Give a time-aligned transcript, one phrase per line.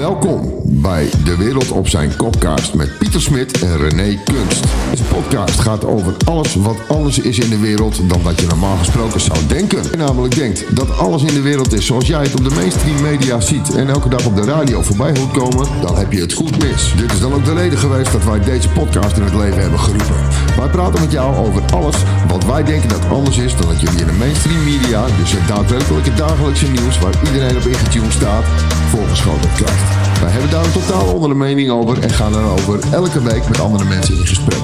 [0.00, 4.64] Welkom bij De Wereld op zijn kopkaast met Pieter Smit en René Kunst.
[4.90, 8.76] Deze podcast gaat over alles wat anders is in de wereld dan wat je normaal
[8.76, 9.82] gesproken zou denken.
[9.90, 13.02] Je namelijk denkt dat alles in de wereld is zoals jij het op de mainstream
[13.02, 16.32] media ziet en elke dag op de radio voorbij hoort komen, dan heb je het
[16.32, 16.94] goed mis.
[16.96, 19.80] Dit is dan ook de reden geweest dat wij deze podcast in het leven hebben
[19.80, 20.16] geroepen.
[20.56, 21.96] Wij praten met jou over alles
[22.28, 25.48] wat wij denken dat anders is dan dat jullie in de mainstream media, dus het
[25.48, 28.44] daadwerkelijke dagelijkse nieuws waar iedereen op ingetuned staat,
[28.90, 29.89] voorgeschoten krijgt.
[30.20, 33.84] Wij hebben daar een totaal andere mening over en gaan erover elke week met andere
[33.84, 34.60] mensen in gesprek.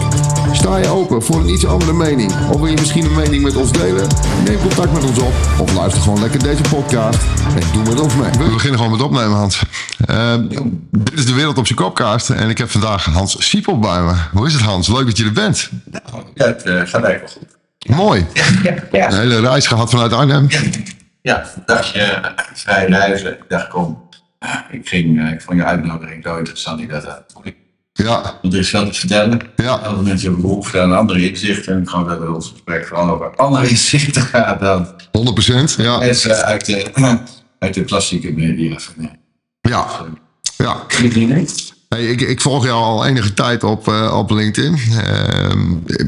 [0.53, 2.33] Sta je open voor een iets andere mening?
[2.51, 4.07] Of wil je misschien een mening met ons delen?
[4.45, 7.19] Neem contact met ons op of luister gewoon lekker deze podcast
[7.55, 8.31] en doe met ons mee.
[8.31, 9.63] We beginnen gewoon met opnemen, Hans.
[10.11, 10.35] Uh,
[10.91, 14.13] dit is de wereld op zijn kopkaart en ik heb vandaag Hans Siepel bij me.
[14.33, 14.89] Hoe is het, Hans?
[14.89, 15.71] Leuk dat je er bent.
[16.35, 17.97] Ja, het uh, gaat eigenlijk wel goed.
[17.97, 18.27] Mooi.
[18.63, 19.07] Ja, ja.
[19.11, 20.49] Een hele reis gehad vanuit Arnhem.
[21.23, 23.33] Ja, een dagje vrij reizen.
[23.33, 24.06] Ik dacht, kom,
[24.71, 26.81] ik, ging, uh, ik vond je uitnodiging zo interessant.
[26.81, 27.53] Ik dacht, uh,
[27.93, 28.39] ja.
[28.43, 29.41] Want er is veel te vertellen.
[29.57, 29.73] Ja.
[29.73, 31.75] Andere mensen hebben behoefte aan andere inzichten.
[31.75, 35.77] En ik geloof dat ons gesprek vooral over andere inzichten gaat dan 100%.
[35.77, 35.99] Ja.
[35.99, 36.91] mensen uit de,
[37.59, 38.79] uit de klassieke media.
[39.63, 39.89] Ja.
[40.57, 40.87] Ja.
[41.89, 44.79] Hey, ik, ik, volg jou al enige tijd op, uh, op LinkedIn.
[44.91, 45.51] Uh,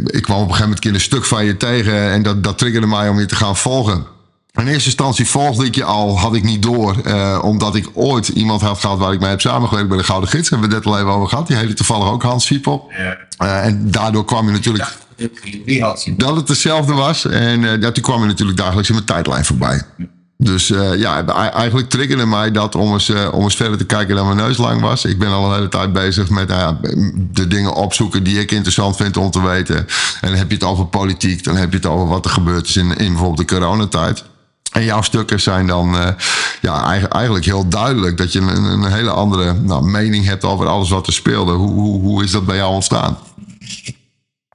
[0.05, 2.87] ik kwam op een gegeven moment een stuk van je tegen en dat, dat triggerde
[2.87, 4.07] mij om je te gaan volgen.
[4.53, 8.29] In eerste instantie volgde ik je al, had ik niet door, uh, omdat ik ooit
[8.29, 10.51] iemand had gehad waar ik mee heb samengewerkt bij de Gouden Gids.
[10.51, 11.47] Hebben we het net al even over gehad.
[11.47, 12.91] Die heette toevallig ook Hans Fiepel.
[12.99, 13.17] Ja.
[13.43, 14.97] Uh, en daardoor kwam je natuurlijk.
[15.65, 15.97] Ja?
[16.17, 17.25] Dat het hetzelfde was.
[17.25, 19.83] En uh, ja, toen kwam je natuurlijk dagelijks in mijn tijdlijn voorbij.
[20.37, 24.37] Dus ja, eigenlijk triggerde mij dat om eens, om eens verder te kijken dan mijn
[24.37, 25.05] neus lang was.
[25.05, 26.49] Ik ben al een hele tijd bezig met
[27.33, 29.77] de dingen opzoeken die ik interessant vind om te weten.
[29.77, 32.69] En dan heb je het over politiek, dan heb je het over wat er gebeurd
[32.69, 34.25] is in, in bijvoorbeeld de coronatijd.
[34.73, 36.09] En jouw stukken zijn dan uh,
[36.61, 40.91] ja, eigenlijk heel duidelijk dat je een, een hele andere nou, mening hebt over alles
[40.91, 41.53] wat er speelde.
[41.53, 43.19] Hoe, hoe, hoe is dat bij jou ontstaan?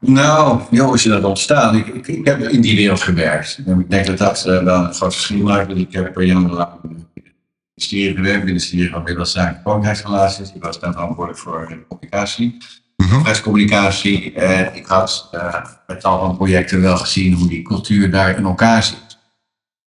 [0.06, 1.75] Nou, hoe is dat ontstaan?
[1.75, 3.59] Ik, ik, ik, heb in die wereld gewerkt.
[3.66, 5.68] En ik denk dat dat uh, wel een groot verschil maakt.
[5.68, 7.31] Want ik heb per jarenlang in het
[7.75, 10.53] ministerie gewerkt, in het ministerie van Middellandse Koninkrijksrelaties.
[10.53, 12.57] Ik was dan verantwoordelijk voor communicatie,
[12.97, 14.31] overheidscommunicatie.
[14.35, 14.50] Mm -hmm.
[14.50, 15.56] En ik had uh,
[15.88, 19.03] met tal van projecten wel gezien hoe die cultuur daar in elkaar zit.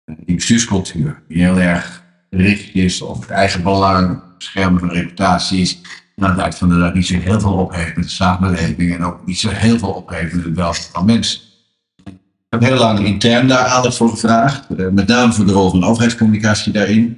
[0.06, 5.82] Die bestuurscultuur, die heel erg gericht is op het eigen belang, beschermen van reputaties.
[6.16, 9.26] Nou, dat van dat niet zo heel veel op heeft met de samenleving en ook
[9.26, 11.42] niet zo heel veel op heeft met het welzijn van mensen.
[12.06, 15.84] Ik heb heel lang intern daar aandacht voor gevraagd, met name voor de rol van
[15.84, 17.18] overheidscommunicatie daarin.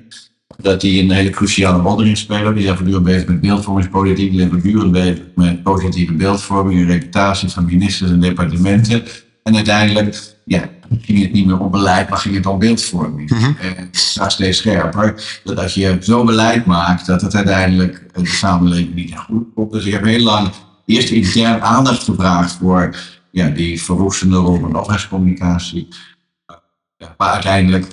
[0.57, 2.53] Dat die een hele cruciale rol erin spelen.
[2.53, 7.49] Die zijn voortdurend bezig met beeldvormingspolitiek, die zijn voortdurend bezig met positieve beeldvorming en reputatie
[7.49, 9.03] van ministers en departementen.
[9.45, 10.69] En uiteindelijk ja,
[11.01, 13.29] ging het niet meer om beleid, maar ging het om beeldvorming.
[13.29, 13.39] Mhm.
[13.39, 13.57] Mm-hmm.
[13.77, 15.39] En daar steeds scherper.
[15.43, 19.71] Dat als je zo beleid maakt, dat het uiteindelijk de samenleving niet goed komt.
[19.71, 20.49] Dus ik heb heel lang
[20.85, 22.95] eerst intern aandacht gevraagd voor
[23.31, 25.87] ja, die verwoestende rol van overheidscommunicatie.
[26.97, 27.87] Ja, maar uiteindelijk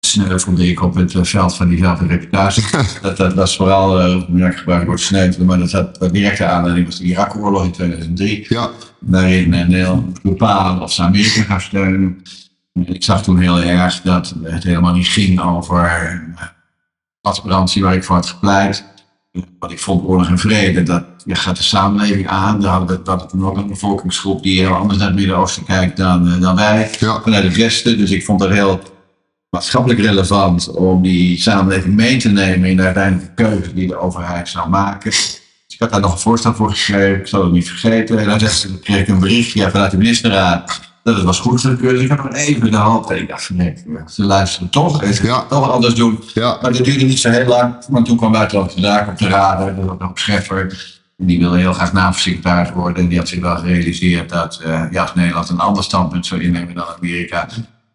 [0.00, 2.64] sneuvelde ik op het veld van diezelfde reputatie.
[3.02, 6.44] dat, dat was vooral, uh, ja, ik gebruik het woord sneuvelen, maar dat had directe
[6.44, 8.46] aanleiding was de Irak-oorlog in 2003.
[8.48, 8.70] Ja.
[9.02, 12.22] Waarin Nederland bepalen of ze Amerika gaan steunen.
[12.72, 16.20] Ik zag toen heel erg dat het helemaal niet ging over
[17.20, 18.84] transparantie waar ik voor had gepleit.
[19.58, 22.60] Wat ik vond oorlog en vrede, dat je gaat de samenleving aan.
[22.60, 26.40] Dan hadden we dat nog een bevolkingsgroep die heel anders naar het Midden-Oosten kijkt dan,
[26.40, 26.90] dan wij.
[26.98, 27.20] Ja.
[27.20, 27.98] Vanuit het Westen.
[27.98, 28.80] Dus ik vond dat heel
[29.50, 34.48] maatschappelijk relevant om die samenleving mee te nemen in de uiteindelijke keuze die de overheid
[34.48, 35.12] zou maken.
[35.72, 38.18] Dus ik had daar nog een voorstel voor geschreven, ik zal het niet vergeten.
[38.18, 38.38] En dan
[38.82, 41.94] kreeg ik een berichtje vanuit de ministerraad dat het was goedgekeurd.
[41.94, 43.74] Dus ik had nog even de hand en ik dacht nee,
[44.06, 45.02] ze luisteren toch.
[45.02, 45.44] En ze Ja.
[45.48, 46.22] toch wat anders doen.
[46.34, 46.58] Ja.
[46.62, 49.74] Maar dat duurde niet zo heel lang, want toen kwam Buitenlandse Zaken op de radar.
[49.74, 51.00] Dat was nog Scheffer.
[51.18, 53.02] En die wilde heel graag NAVO-secretaris worden.
[53.02, 56.42] En die had zich wel gerealiseerd dat uh, ja, als Nederland een ander standpunt zou
[56.42, 57.48] innemen dan Amerika,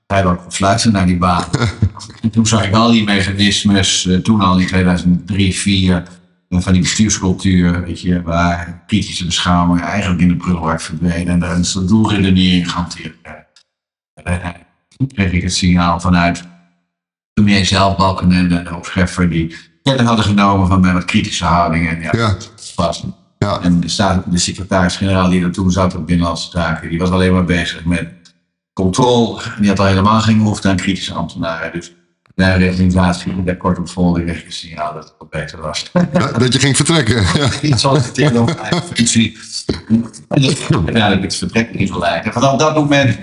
[0.07, 1.43] hij kon fluiten naar die baan.
[2.21, 6.01] en toen zag ik al die mechanismes, uh, toen al in 2003, 2004, uh,
[6.49, 11.55] van die bestuurscultuur, weet je, waar kritische beschouwing eigenlijk in de prullenbak verdwenen en daar
[11.55, 13.45] een soort doelredenering gehanteerd werd.
[14.97, 16.43] Toen kreeg ik het signaal vanuit
[17.33, 21.89] premier zelf, Balkenende en de Scheffer, die kennis hadden genomen van mijn wat kritische houding.
[21.89, 22.37] En ja, Ja.
[22.75, 23.03] was.
[23.37, 23.59] Ja.
[23.61, 27.33] En de, staat- de secretaris-generaal die er toen zat op Binnenlandse Zaken, die was alleen
[27.33, 28.09] maar bezig met
[28.73, 29.41] controle.
[29.59, 31.71] Die had al helemaal geen behoefte aan kritische ambtenaren.
[31.71, 31.91] Dus
[32.37, 35.91] mijn realisatie, daar kort kreeg ik een signaal dat het wat beter was.
[35.91, 37.15] Dat, dat je ging vertrekken.
[37.37, 37.49] Ja.
[37.61, 39.37] Iets solliciteren op mijn eigen functie.
[40.27, 42.25] En dus uiteindelijk het vertrek ingeleid.
[42.25, 43.17] En vanaf dat moment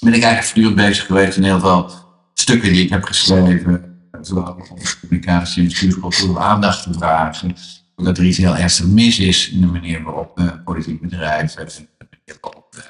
[0.00, 1.90] ben ik eigenlijk voortdurend bezig geweest in heel veel
[2.34, 4.00] stukken die ik heb geschreven.
[4.20, 7.54] zowel om communicatie en bestuurscultuur om aandacht te vragen.
[7.96, 11.66] Dat er iets heel ernstig mis is in de manier waarop uh, politiek bedrijven en
[11.66, 12.82] de manier waarop uh,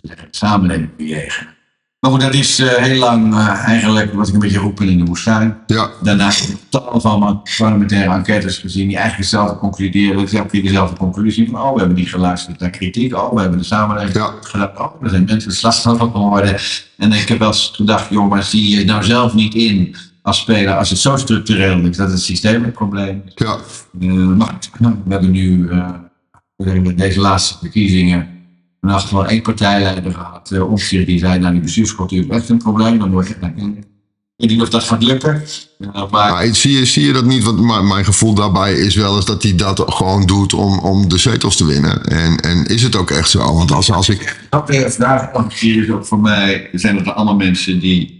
[0.00, 1.58] de samenleving bejegenen.
[2.00, 4.98] Maar goed, dat is uh, heel lang uh, eigenlijk wat ik een beetje roepen in
[4.98, 5.58] de woestijn.
[5.66, 5.90] Ja.
[6.02, 10.20] Daarna heb ik tal van parlementaire enquêtes gezien die eigenlijk hetzelfde concluderen.
[10.20, 13.16] Ik heb dezelfde conclusie van, oh, we hebben niet geluisterd naar kritiek.
[13.16, 14.32] Oh, we hebben de samenleving Ja.
[14.40, 14.78] gedaan.
[14.78, 16.56] Oh, er zijn mensen slachtoffer geworden.
[16.96, 20.38] En ik heb wel eens gedacht, joh, maar zie je nou zelf niet in als
[20.38, 23.32] speler, als het zo structureel is, dat het systeem het probleem is.
[23.34, 23.56] Ja.
[24.00, 28.39] Uh, maar nou, we hebben nu deze laatste verkiezingen
[28.82, 32.48] in elk geval één partijleider gehad, uh, Omtzigt, die zei, nou die bestuurscultuur is echt
[32.48, 33.34] een probleem, dan word je.
[33.34, 35.42] Ik weet niet of dat gaat lukken.
[35.78, 37.42] Uh, maar Maar zie, je, zie je dat niet?
[37.42, 41.08] Want mijn, mijn gevoel daarbij is wel eens dat hij dat gewoon doet om, om
[41.08, 42.04] de zetels te winnen.
[42.04, 43.54] En, en is het ook echt zo?
[43.54, 44.48] Want als, als ik.
[44.66, 48.18] de vraag nog hier is ook voor mij, zijn er allemaal mensen die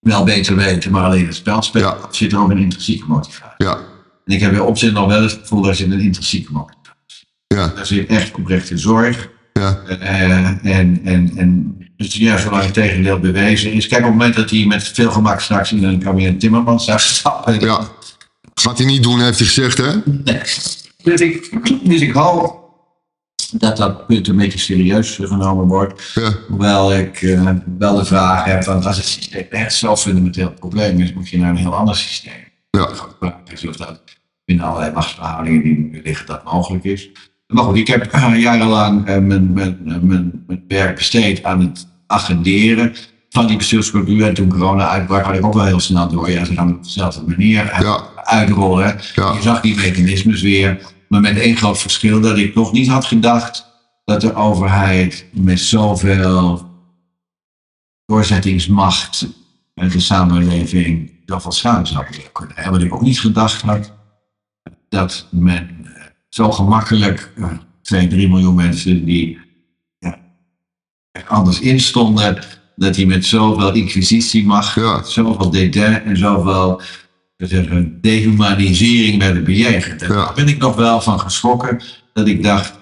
[0.00, 1.98] wel beter weten, maar alleen het spel spelen, Ja.
[2.10, 3.66] zit er ook een intrinsieke motivatie.
[3.66, 3.78] Ja,
[4.24, 7.28] En ik heb bij opzet nog wel eens het gevoel, daar zit een intrinsieke motivatie.
[7.46, 9.28] ja, Daar zit echt oprechte zorg.
[9.60, 10.46] Ja, Eh,
[10.78, 13.86] en, en, en dus ja, zolang het tegendeel bewezen is.
[13.86, 16.98] Kijk, op het moment dat hij met veel gemak straks in een kabinet Timmermans zou
[16.98, 17.60] stappen.
[17.60, 17.88] ja.
[18.54, 19.92] Gaat hij niet doen, heeft hij gezegd, hè?
[20.24, 20.40] Nee.
[21.02, 21.50] Dus ik,
[21.88, 22.64] dus ik hoop
[23.52, 26.10] dat dat punt een beetje serieus genomen wordt.
[26.14, 30.52] Ja, Hoewel ik eh, wel de vraag heb, want als het systeem echt zo'n fundamenteel
[30.52, 32.32] probleem is, moet je naar een heel ander systeem.
[32.70, 32.88] ja,
[33.68, 34.00] of dat
[34.44, 37.08] binnen allerlei machtsverhoudingen die nu liggen, dat mogelijk is.
[37.46, 41.86] Maar goed, ik heb eh, jarenlang eh, mijn, mijn, mijn, mijn werk besteed aan het
[42.06, 42.94] agenderen
[43.28, 44.26] van die bestuurscultuur.
[44.26, 46.30] En toen corona uitbrak, had ik ook wel heel snel door.
[46.30, 48.00] Ja, ze gaan op dezelfde manier Ja.
[48.14, 49.00] uitrollen.
[49.14, 49.32] Ja.
[49.32, 50.94] Je zag die mechanismes weer.
[51.08, 53.66] Maar met één groot verschil dat ik nog niet had gedacht
[54.04, 56.64] dat de overheid met zoveel
[58.06, 59.26] doorzettingsmacht
[59.74, 62.56] en de samenleving zoveel schade zou kunnen.
[62.56, 63.92] En wat ik ook niet gedacht had,
[64.88, 65.85] dat men eh,
[66.28, 67.44] zo gemakkelijk eh,
[67.82, 69.38] 2, 3 miljoen mensen die
[69.98, 70.18] ja,
[71.12, 72.38] er anders instonden,
[72.76, 75.02] dat die met zoveel inquisitiemacht, Ja.
[75.02, 76.80] zoveel dédain en zoveel
[77.36, 80.02] zeggen, dehumanisering werden bejegend.
[80.02, 80.14] En Ja.
[80.24, 81.80] daar ben ik nog wel van geschrokken,
[82.12, 82.78] dat ik dacht,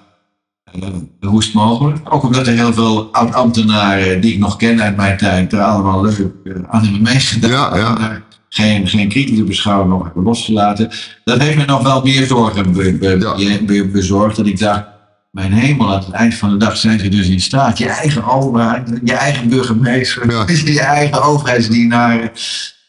[0.64, 0.88] eh,
[1.20, 2.14] hoe is het mogelijk?
[2.14, 6.02] Ook omdat er heel veel oud-ambtenaren die ik nog ken uit mijn tijd, er allemaal
[6.02, 7.50] leuk eh, aan hebben meegedaan.
[7.50, 8.22] Ja, ja.
[8.54, 10.90] Geen, geen kritische beschouwing nog hebben losgelaten.
[11.24, 13.34] Dat heeft me nog wel meer zorgen be- be- Ja.
[13.34, 14.36] be- be- bezorgd.
[14.36, 14.84] Dat ik dacht,
[15.30, 17.78] mijn hemel, aan het eind van de dag zijn ze dus in staat.
[17.78, 20.44] Je eigen overheid, je eigen burgemeester, Ja.
[20.72, 22.30] je eigen overheidsdienaren.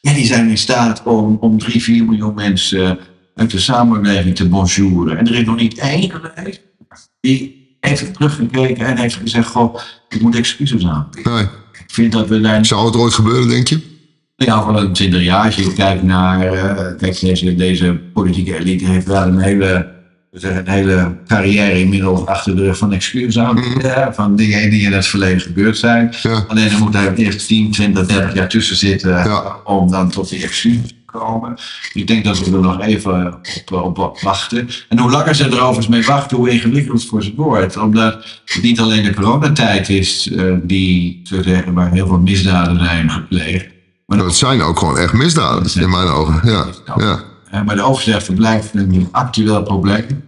[0.01, 2.99] Ja, die zijn in staat om, om drie, vier miljoen mensen
[3.35, 5.17] uit de samenleving te bonjouren.
[5.17, 6.61] En er is nog niet één geweest
[7.19, 9.75] die heeft teruggekeken en heeft gezegd: Goh,
[10.09, 11.33] ik moet excuses aanbieden.
[11.33, 11.43] Nee.
[11.73, 13.93] Ik vind dat we daar Zou het ooit gebeuren, denk je?
[14.35, 16.41] Ja, van een twintig jaar, als je kijkt naar.
[16.53, 19.93] eh, kijk, deze, deze politieke elite heeft wel een hele.
[20.31, 23.93] zeggen, Een hele carrière inmiddels achter de rug van excuses aanbieden.
[23.93, 26.13] hè, Van dingen die in het verleden gebeurd zijn.
[26.21, 26.43] Ja.
[26.47, 29.55] Alleen er moet er eerst 10, 20, 30 jaar tussen zitten Ja.
[29.63, 31.55] om dan tot die excuses te komen.
[31.55, 33.37] Dus ik denk dat we er nog even
[33.71, 34.67] op, op wachten.
[34.89, 37.77] En hoe langer ze erover mee wachten, hoe ingewikkeld het voor ze wordt.
[37.77, 38.13] Omdat
[38.45, 43.73] het niet alleen de coronatijd is eh, die, zeggen, waar heel veel misdaden zijn gepleegd.
[44.05, 46.39] Maar Dat zijn ook gewoon echt misdaden, in mijn ogen.
[46.43, 46.65] Ja,
[46.97, 47.19] ja,
[47.51, 50.23] Eh, maar de oversterfte blijft een actueel probleem.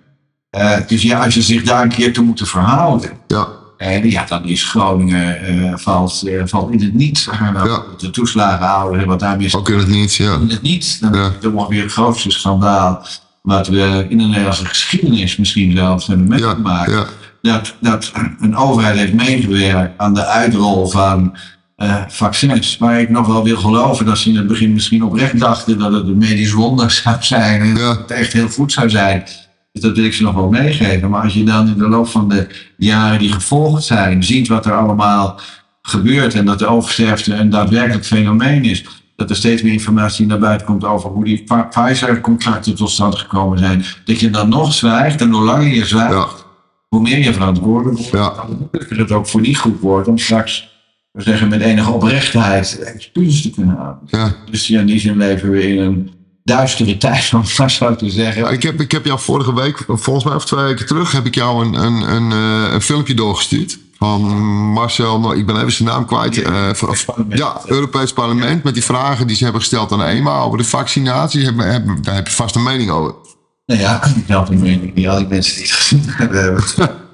[0.49, 3.09] Eh, dus ja, als je zich daar een keer toe moet verhouden.
[3.27, 7.17] ja, En ja, dan is Groningen eh, valt, eh, valt in het niet.
[7.17, 7.81] Zeg maar, Ja.
[7.97, 10.15] De toeslagenhouders en wat daarmee is ook in het niet.
[10.15, 10.97] Ja, in het niet.
[11.01, 11.31] Dan Ja.
[11.69, 13.05] is het grootste schandaal.
[13.41, 16.91] Wat we in de Nederlandse geschiedenis misschien zelfs hebben ja, meegemaakt.
[16.91, 17.05] ja,
[17.41, 21.37] Dat, dat een overheid heeft meegewerkt aan de uitrol van
[21.77, 22.77] eh, vaccins.
[22.77, 25.91] Waar ik nog wel wil geloven dat ze in het begin misschien oprecht dachten dat
[25.93, 27.61] het een medisch wonder zou zijn.
[27.61, 29.23] En dat het echt heel goed zou zijn.
[29.71, 31.09] Dus dat wil ik ze nog wel meegeven.
[31.09, 34.65] Maar als je dan in de loop van de jaren die gevolgd zijn, ziet wat
[34.65, 35.39] er allemaal
[35.81, 36.33] gebeurt.
[36.33, 38.85] En dat de oversterfte een daadwerkelijk fenomeen is.
[39.15, 43.15] Dat er steeds meer informatie naar buiten komt over hoe die Pfi- Pfizer-contracten tot stand
[43.15, 43.83] gekomen zijn.
[44.05, 45.21] Dat je dan nog zwijgt.
[45.21, 46.27] En hoe langer je zwijgt, ja,
[46.87, 48.45] hoe meer je verantwoordelijk wordt, Ja.
[48.45, 50.69] hoe moeilijker het ook voor die groep wordt om straks,
[51.17, 54.19] we zeggen met enige oprechtheid, excuses te kunnen aanbieden.
[54.19, 54.35] ja.
[54.51, 56.11] Dus ja, in die zin leven we in een
[56.43, 58.41] duistere tijd, om het maar zo te zeggen.
[58.41, 61.25] Ja, ik, heb, ik heb jou vorige week, volgens mij of twee weken terug, heb
[61.25, 63.77] ik jou een, een, een, eh, een filmpje doorgestuurd.
[63.97, 64.21] Van
[64.71, 66.41] Marcel, ik ben even zijn naam kwijt.
[66.41, 67.39] eh, van- Parlement.
[67.39, 68.63] ja, Europees Parlement.
[68.63, 71.43] Met die vragen die ze hebben gesteld aan EMA over de vaccinatie.
[71.45, 73.13] Hebben, daar heb je vast een mening over.
[73.65, 76.63] Nou ja, ik had een mening die al die mensen die het gezien hebben,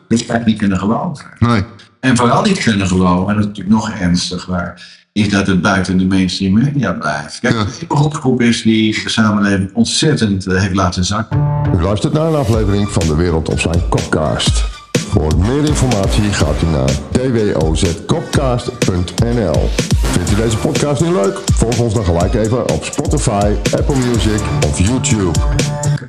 [0.08, 1.26] eigenlijk niet kunnen geloven.
[1.40, 1.64] Nee.
[2.04, 5.62] En vooral niet kunnen geloven, en dat is natuurlijk nog ernstig, waar is dat het
[5.62, 7.40] buiten de mainstream media blijft.
[7.40, 7.60] Kijk, Ja.
[7.60, 11.44] een beroepsgroep is die de samenleving ontzettend eh, heeft laten zakken.
[11.76, 14.64] U luistert naar een aflevering van De Wereld op zijn Kopcast.
[14.92, 19.70] Voor meer informatie gaat u naar dwozkopcast.nl.
[20.02, 21.40] Vindt u deze podcast nu leuk?
[21.54, 25.40] Volg ons dan gelijk even op Spotify, Apple Music of YouTube.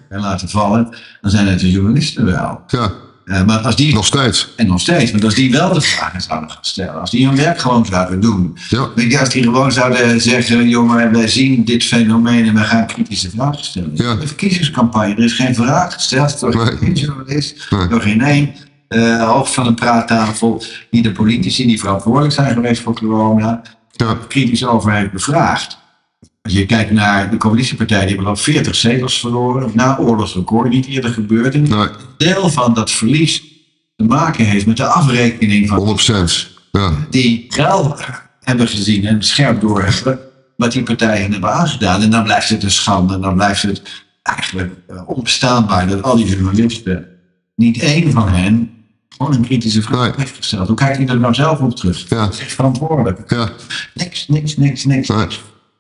[0.08, 0.88] En laten vallen,
[1.20, 2.60] dan zijn het de journalisten wel.
[2.66, 2.92] Ja,
[3.24, 4.48] Eh, maar als die nog steeds.
[4.56, 7.36] En nog steeds, want als die wel de vragen zouden gaan stellen, als die hun
[7.36, 8.88] werk gewoon zouden doen, Ja.
[8.94, 12.86] weet je, als die gewoon zouden zeggen, jongen, wij zien dit fenomeen en wij gaan
[12.86, 13.90] kritische vragen stellen.
[13.94, 14.14] Ja.
[14.14, 16.76] De verkiezingscampagne, er is geen vraag gesteld door Nee.
[16.76, 17.88] geen journalist, Nee.
[17.88, 18.54] door geen één
[18.88, 23.62] eh, hoofd van een praattafel, die de politici die verantwoordelijk zijn geweest voor corona,
[23.92, 25.78] Ja, kritisch over heeft bevraagd.
[26.44, 30.86] Als je kijkt naar de coalitiepartij, die hebben al 40 zetels verloren, na oorlogsrecord, niet
[30.86, 31.54] eerder gebeurd.
[31.54, 33.42] En nee, deel van dat verlies
[33.96, 36.52] te maken heeft met de afrekening van 100%.
[36.72, 37.96] Ja, die wel
[38.40, 40.18] hebben gezien en scherp doorhebben
[40.56, 42.02] wat die partijen hebben aangedaan.
[42.02, 43.14] En dan blijft het een schande.
[43.14, 43.82] En dan blijft het
[44.22, 47.06] eigenlijk eh, onbestaanbaar dat al die journalisten,
[47.56, 48.70] niet één van hen,
[49.08, 50.12] gewoon een kritische vraag Nee.
[50.16, 50.66] heeft gesteld.
[50.68, 52.08] Hoe kijkt hij er nou zelf op terug?
[52.08, 52.16] Ja.
[52.24, 53.30] Dat is echt verantwoordelijk.
[53.30, 53.48] ja,
[53.94, 55.08] Niks, niks, niks, niks.
[55.08, 55.26] nee.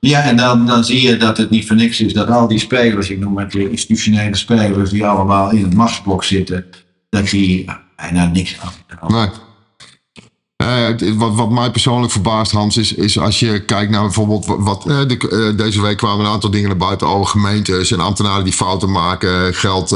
[0.08, 2.58] Ja, en dan, dan zie je dat het niet voor niks is dat al die
[2.58, 6.66] spelers, ik noem het de institutionele spelers, die allemaal in het machtsblok zitten,
[7.08, 7.64] dat die
[7.96, 8.72] bijna niks aan.
[10.56, 14.86] Eh, wat, wat mij persoonlijk verbaast, Hans, is, is als je kijkt naar bijvoorbeeld wat.
[14.86, 18.52] eh, eh, deze week kwamen een aantal dingen naar buiten over gemeentes en ambtenaren die
[18.52, 19.88] fouten maken, geld,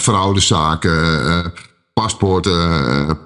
[0.00, 1.52] fraudezaken,
[1.92, 3.18] paspoorten,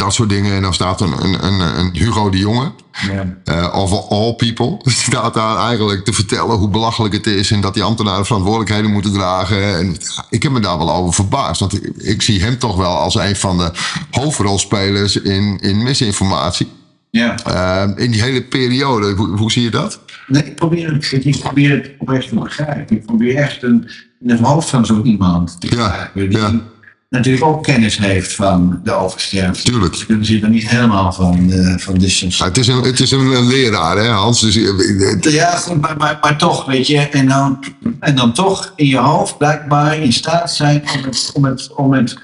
[0.00, 0.54] dat soort dingen.
[0.54, 2.72] En dan staat een, een, een, een Hugo de Jonge,
[3.12, 3.36] Ja.
[3.44, 7.74] eh of all people, staat daar eigenlijk te vertellen hoe belachelijk het is en dat
[7.74, 9.76] die ambtenaren verantwoordelijkheden moeten dragen.
[9.76, 9.96] En
[10.30, 13.14] ik heb me daar wel over verbaasd, want ik, ik zie hem toch wel als
[13.14, 13.70] een van de
[14.10, 16.68] hoofdrolspelers in, in misinformatie.
[17.10, 17.36] ja.
[17.44, 20.00] Eh, in die hele periode, hoe, hoe zie je dat?
[20.26, 22.96] Nee, ik probeer het, ik probeer het oprecht te begrijpen.
[22.96, 23.90] Ik probeer echt een,
[24.20, 26.28] in het hoofd van zo iemand te Ja, begrijpen.
[26.30, 26.60] Die ja.
[27.10, 29.70] Natuurlijk ook kennis heeft van de oversterfte.
[29.70, 29.94] Tuurlijk.
[29.94, 32.52] Ze kunnen zich er niet helemaal van, eh van distanceren.
[32.52, 34.40] Ja, het is een, het is een, een leraar, hè, Hans?
[34.40, 37.64] Dus, eh, Ja, goed, maar, maar, maar toch, weet je, en dan,
[38.00, 41.92] en dan toch in je hoofd blijkbaar in staat zijn om het, om het, om
[41.92, 42.16] het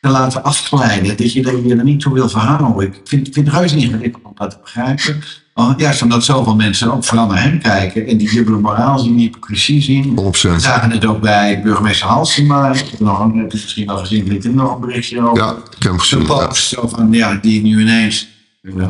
[0.00, 1.16] te laten afglijden.
[1.16, 2.86] Dat je, dat je er niet toe wil verhouden.
[2.86, 5.22] Ik vind, vind het reuze ingewikkeld om dat te begrijpen.
[5.58, 9.16] Oh, juist omdat zoveel mensen ook vooral naar hem kijken en die dubbele moraal zien,
[9.16, 10.04] die hypocrisie zien.
[10.04, 10.12] 100%.
[10.14, 12.72] We zagen het ook bij burgemeester Halsema.
[12.72, 15.82] Ik heb nog een, misschien wel gezien, ik heb nog een berichtje over Ja, ik
[15.82, 16.20] heb hem gezien.
[16.20, 16.26] Ja.
[16.26, 18.28] post zo van, ja, die nu ineens,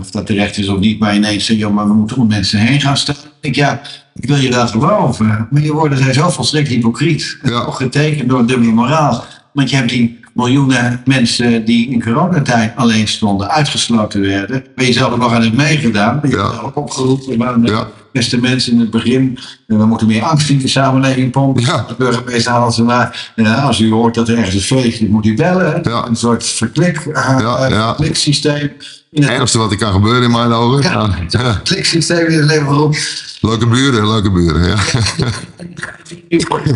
[0.01, 2.59] of dat terecht is of niet, maar ineens zeggen, joh, maar we moeten om mensen
[2.59, 3.17] heen gaan staan.
[3.41, 3.81] Ik ja,
[4.15, 7.39] ik wil je daar geloven, maar je woorden zijn zo volstrekt hypocriet.
[7.43, 7.61] En Ja.
[7.61, 9.25] Ook getekend door dubbele moraal.
[9.53, 14.65] Want je hebt die miljoenen mensen die in coronatijd alleen stonden, uitgesloten werden.
[14.75, 16.21] Ben je zelf nog aan het meegedaan.
[16.21, 16.53] Ben je Ja.
[16.53, 17.89] zelf opgeroepen, maar Ja.
[18.17, 21.63] Beste mensen in het begin, eh, we moeten meer angst in de samenleving pompen.
[21.63, 21.85] Ja.
[21.89, 25.35] De burgemeester Halsema, ja, als u hoort dat er ergens een feestje is, moet u
[25.35, 25.81] bellen.
[25.83, 26.07] Ja.
[26.07, 27.93] Een soort verklik, uh, Ja, ja.
[27.93, 28.71] kliksysteem.
[29.11, 30.83] In Het ergste wat er kan gebeuren in mijn ogen.
[30.83, 31.09] Ja.
[31.29, 31.61] Ja.
[31.65, 32.95] Kliksysteem in het leven waarop.
[33.41, 34.69] Leuke buren, leuke buren.
[34.69, 34.77] Ja.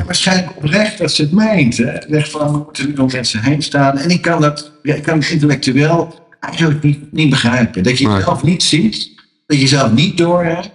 [0.06, 1.76] Waarschijnlijk oprecht dat ze het meent.
[1.76, 2.20] Hè.
[2.24, 3.98] Van, we moeten nu om mensen heen staan.
[3.98, 7.82] En ik kan dat, ja, ik kan het intellectueel eigenlijk niet, niet begrijpen.
[7.82, 8.20] Dat je Nee.
[8.22, 9.10] zelf niet ziet,
[9.46, 10.70] dat je zelf niet doorhebt.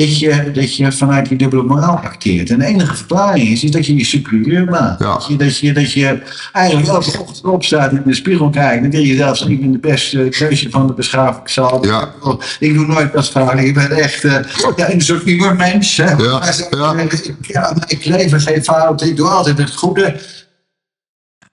[0.00, 2.50] Dat je, dat je vanuit die dubbele moraal acteert.
[2.50, 5.00] En de enige verklaring is, is dat je je superieur maakt.
[5.00, 5.12] Ja.
[5.12, 8.84] Dat, je, dat, je, dat je eigenlijk elke ochtend opstaat en in de spiegel kijkt.
[8.84, 11.86] En dat je zelf ik ben de beste keuze van de beschaving zal.
[11.86, 12.14] Ja.
[12.58, 13.58] Ik doe nooit dat vragen.
[13.58, 14.36] Ik ben echt eh,
[14.76, 15.32] ja, een soort hè.
[15.34, 16.98] Ja, ja.
[16.98, 19.02] Ik, ja, ik leef geen fout.
[19.02, 20.16] Ik doe altijd het goede.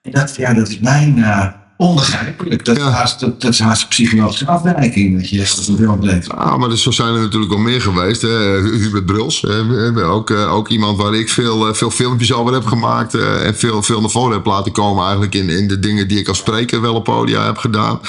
[0.02, 2.64] En dat, ja, dat is bijna onbegrijpelijk.
[2.64, 2.86] Dat, Ja.
[2.88, 5.16] is haast, dat, dat is haast een psychologische afwijking.
[5.20, 6.28] Dat je dat zo opleeft.
[6.32, 8.22] Ah, maar dus zo zijn er natuurlijk al meer geweest.
[8.22, 8.60] Hè.
[8.60, 10.04] Hubert Bruls, hè.
[10.04, 13.14] Ook, eh, ook iemand waar ik veel, eh, veel filmpjes over heb gemaakt.
[13.14, 16.18] eh, en veel, veel naar voren heb laten komen eigenlijk in, in de dingen die
[16.18, 18.00] ik als spreker wel op podia heb gedaan.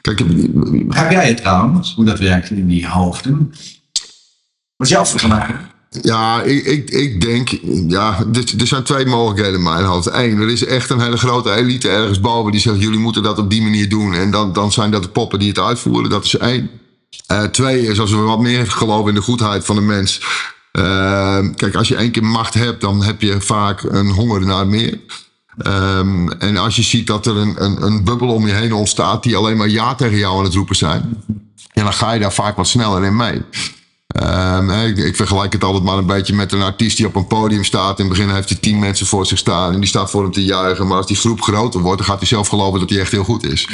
[0.00, 0.22] Kijk,
[0.86, 3.52] Begrijp jij het trouwens, hoe dat werkt in die hoofden?
[4.76, 5.58] Wat is jouw vergelijking?
[6.00, 7.48] Ja, ik, ik, ik denk,
[7.88, 10.06] ja, er, er zijn twee mogelijkheden in mijn hoofd.
[10.12, 13.38] Eén, er is echt een hele grote elite ergens boven die zegt: jullie moeten dat
[13.38, 14.14] op die manier doen.
[14.14, 16.10] En dan, dan zijn dat de poppen die het uitvoeren.
[16.10, 16.70] Dat is één.
[17.26, 20.20] Eh, twee is als we wat meer geloven in de goedheid van de mens.
[20.72, 24.66] Eh, kijk, als je één keer macht hebt, dan heb je vaak een honger naar
[24.66, 25.00] meer.
[25.58, 29.22] Ehm, en als je ziet dat er een, een, een bubbel om je heen ontstaat
[29.22, 31.24] die alleen maar ja tegen jou aan het roepen zijn,
[31.72, 33.42] ja, dan ga je daar vaak wat sneller in mee.
[34.12, 37.26] Ehm, ik, ik vergelijk het altijd maar een beetje met een artiest die op een
[37.26, 37.98] podium staat.
[37.98, 40.32] In het begin heeft hij tien mensen voor zich staan en die staat voor hem
[40.32, 40.86] te juichen.
[40.86, 43.24] Maar als die groep groter wordt, dan gaat hij zelf geloven dat hij echt heel
[43.24, 43.68] goed is.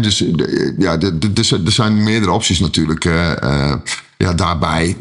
[0.00, 3.04] Dus eh, ja, er zijn meerdere opties natuurlijk.
[3.04, 3.78] eh, eh.
[4.16, 4.96] ja, daarbij.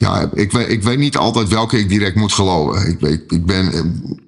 [0.00, 2.88] Ja, ik weet, ik weet niet altijd welke ik direct moet geloven.
[2.88, 3.80] Ik, ik, ik ben eh,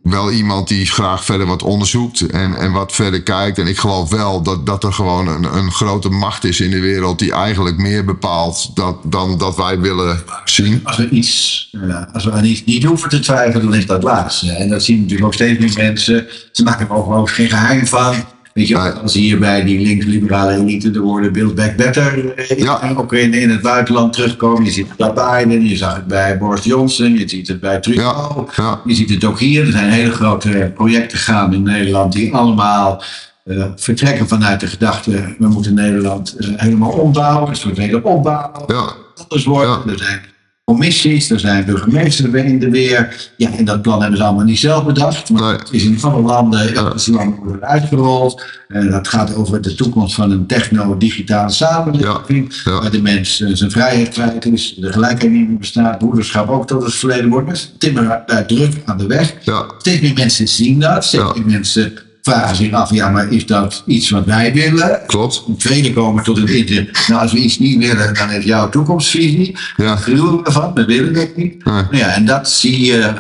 [0.03, 3.59] wel iemand die graag verder wat onderzoekt en, en wat verder kijkt.
[3.59, 6.81] En ik geloof wel dat, dat er gewoon een, een grote macht is in de
[6.81, 10.81] wereld die eigenlijk meer bepaalt dat, dan dat wij willen zien.
[10.85, 11.71] Als we iets,
[12.13, 14.53] als we aan iets niet hoeven te twijfelen, dan is dat laatste.
[14.53, 16.27] En dat zien natuurlijk ook steeds meer mensen.
[16.53, 18.15] Ze maken er ook geen geheim van.
[18.55, 18.91] Weet je, Nee.
[18.93, 22.93] als hier bij die links-liberale elite de woorden Build Back Better eh, Ja.
[22.97, 24.65] ook in, in het buitenland terugkomen.
[24.65, 25.13] Je ziet het bij
[25.45, 28.47] Biden, je zag het bij Boris Johnson, je ziet het bij Trudeau.
[28.57, 29.67] Ja, Je ziet het ook hier.
[29.67, 33.03] Er zijn hele grote projecten gaan in Nederland die allemaal
[33.45, 37.49] eh, vertrekken vanuit de gedachte: we moeten Nederland eh, helemaal ombouwen.
[37.49, 38.65] Een soort hele opbouw.
[38.67, 38.93] ja,
[39.23, 39.93] Anders worden.
[39.93, 40.21] Er zijn
[40.65, 43.31] commissies, er zijn burgemeesters in de weer.
[43.37, 45.31] Ja, en dat plan hebben ze allemaal niet zelf bedacht.
[45.31, 45.53] Maar Nee.
[45.53, 46.93] het is in alle landen, Ja.
[46.95, 48.43] is landen worden uitgerold.
[48.69, 52.55] En dat gaat over de toekomst van een techno-digitale samenleving.
[52.65, 52.81] Ja.
[52.81, 56.67] Waar de mens eh, zijn vrijheid kwijt is, de gelijkheid niet meer bestaat, broederschap ook
[56.67, 57.59] tot het verleden wordt.
[57.59, 59.35] Ze timmeren daar druk aan de weg.
[59.79, 61.05] Steeds meer mensen zien dat.
[61.05, 61.93] Steeds meer mensen
[62.23, 65.01] vragen zich af, ja, maar is dat iets wat wij willen?
[65.07, 65.45] klopt.
[65.59, 67.09] Tweede komen tot het inzicht.
[67.09, 69.57] Nou, als we iets niet willen, dan is jouw toekomstvisie.
[69.77, 69.85] Ja.
[69.85, 71.65] Daar gruwen we van, we willen dat niet.
[71.65, 71.75] Nee.
[71.75, 73.13] Nou ja, en dat zie je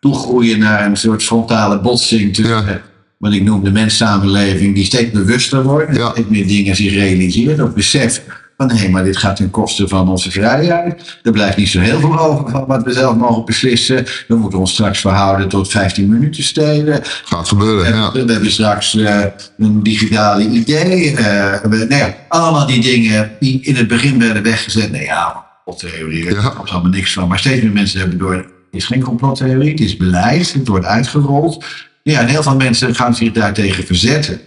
[0.00, 2.80] toegroeien naar een soort frontale botsing tussen Ja.
[3.18, 6.10] wat ik noem de menssamenleving, die steeds bewuster wordt, Ja.
[6.10, 8.22] steeds meer dingen zich realiseert, of beseft
[8.56, 11.18] van hé, maar dit gaat ten koste van onze vrijheid.
[11.22, 14.06] Er blijft niet zo heel veel over van wat we zelf mogen beslissen.
[14.28, 17.00] We moeten ons straks verhouden tot 15 minuten stelen.
[17.24, 17.94] Gaat gebeuren.
[17.96, 19.20] Ja, We hebben straks eh,
[19.58, 21.16] een digitale idee.
[21.16, 24.90] eh, we, nou ja, allemaal die dingen die in het begin werden weggezet.
[24.92, 26.48] Nou ja, complottheorie, daar Ja.
[26.48, 27.28] komt allemaal niks van.
[27.28, 30.86] Maar steeds meer mensen hebben door, het is geen complottheorie, het is beleid, het wordt
[30.86, 31.64] uitgerold.
[32.02, 34.40] Ja, en heel veel mensen gaan zich daartegen verzetten.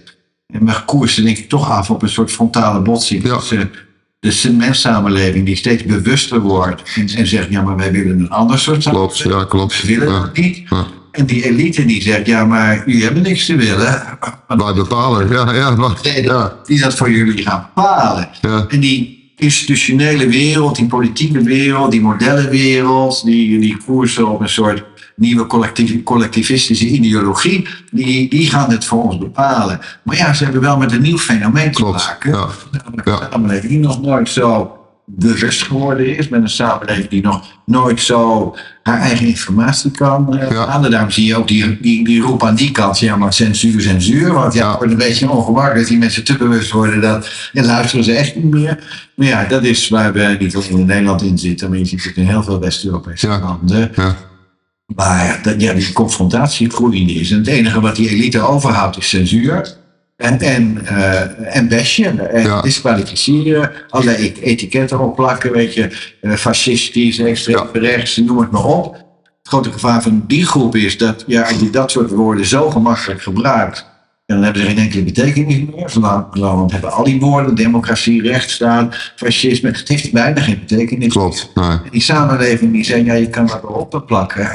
[0.53, 3.23] En we koersen denk ik toch af op een soort frontale botsing.
[3.27, 3.35] Ja.
[3.37, 3.71] tussen
[4.31, 8.59] de menssamenleving die steeds bewuster wordt en, en zegt, ja, maar wij willen een ander
[8.59, 9.15] soort klopt.
[9.15, 9.51] samenleving.
[9.51, 9.81] Ja, klopt.
[9.81, 10.19] We willen Ja.
[10.21, 10.61] dat niet.
[10.69, 10.85] Ja.
[11.11, 14.03] En die elite die zegt, ja, maar jullie hebben niks te willen.
[14.47, 15.29] Wij bepalen.
[15.29, 18.29] Ja, ja, maar- ja, die dat voor jullie gaan bepalen.
[18.41, 24.49] ja, En die institutionele wereld, die politieke wereld, die modellenwereld, die, die koersen op een
[24.49, 24.83] soort
[25.17, 29.79] nieuwe collectief, collectivistische ideologie, die, die gaan het voor ons bepalen.
[30.03, 32.31] Maar ja, ze hebben wel met een nieuw fenomeen te maken.
[32.31, 33.13] Ja, Namelijk Ja.
[33.21, 34.71] een samenleving die nog nooit zo
[35.05, 36.27] bewust geworden is.
[36.29, 40.65] Met een samenleving die nog nooit zo haar eigen informatie kan eh, Ja.
[40.67, 40.91] halen.
[40.91, 42.99] Daarom zie je ook die, die, die roep aan die kant.
[42.99, 44.33] Ja, maar censuur, censuur.
[44.33, 44.67] Want ja, Ja.
[44.69, 47.01] het wordt een beetje ongemakkelijk als die mensen te bewust worden.
[47.01, 48.79] Dat, luisteren ze echt niet meer.
[49.15, 51.69] Maar ja, dat is waar we niet alleen in Nederland in zitten.
[51.69, 53.39] Maar je ziet het in heel veel West-Europese Ja.
[53.39, 53.91] landen.
[54.95, 57.31] Maar dat, ja, die confrontatie groeiende is.
[57.31, 59.75] En het enige wat die elite overhoudt is censuur.
[60.15, 62.31] En, en, eh en bashen.
[62.33, 62.61] En Ja.
[62.61, 63.71] disqualificeren.
[63.89, 65.51] Allerlei e- etiketten opplakken.
[65.51, 68.93] Weet je, eh, fascistisch, extreem rechts, noem het maar op.
[68.93, 72.69] Het grote gevaar van die groep is dat ja, als je dat soort woorden zo
[72.69, 73.85] gemakkelijk gebruikt.
[74.25, 75.89] Dan hebben ze geen enkele betekenis meer.
[75.89, 79.69] Zolang hebben al die woorden, democratie, rechtsstaat, fascisme.
[79.69, 81.13] Het heeft bijna geen betekenis.
[81.13, 81.51] klopt.
[81.55, 84.49] Nee, En die samenleving die zegt, ja, je kan dat wel opplakken.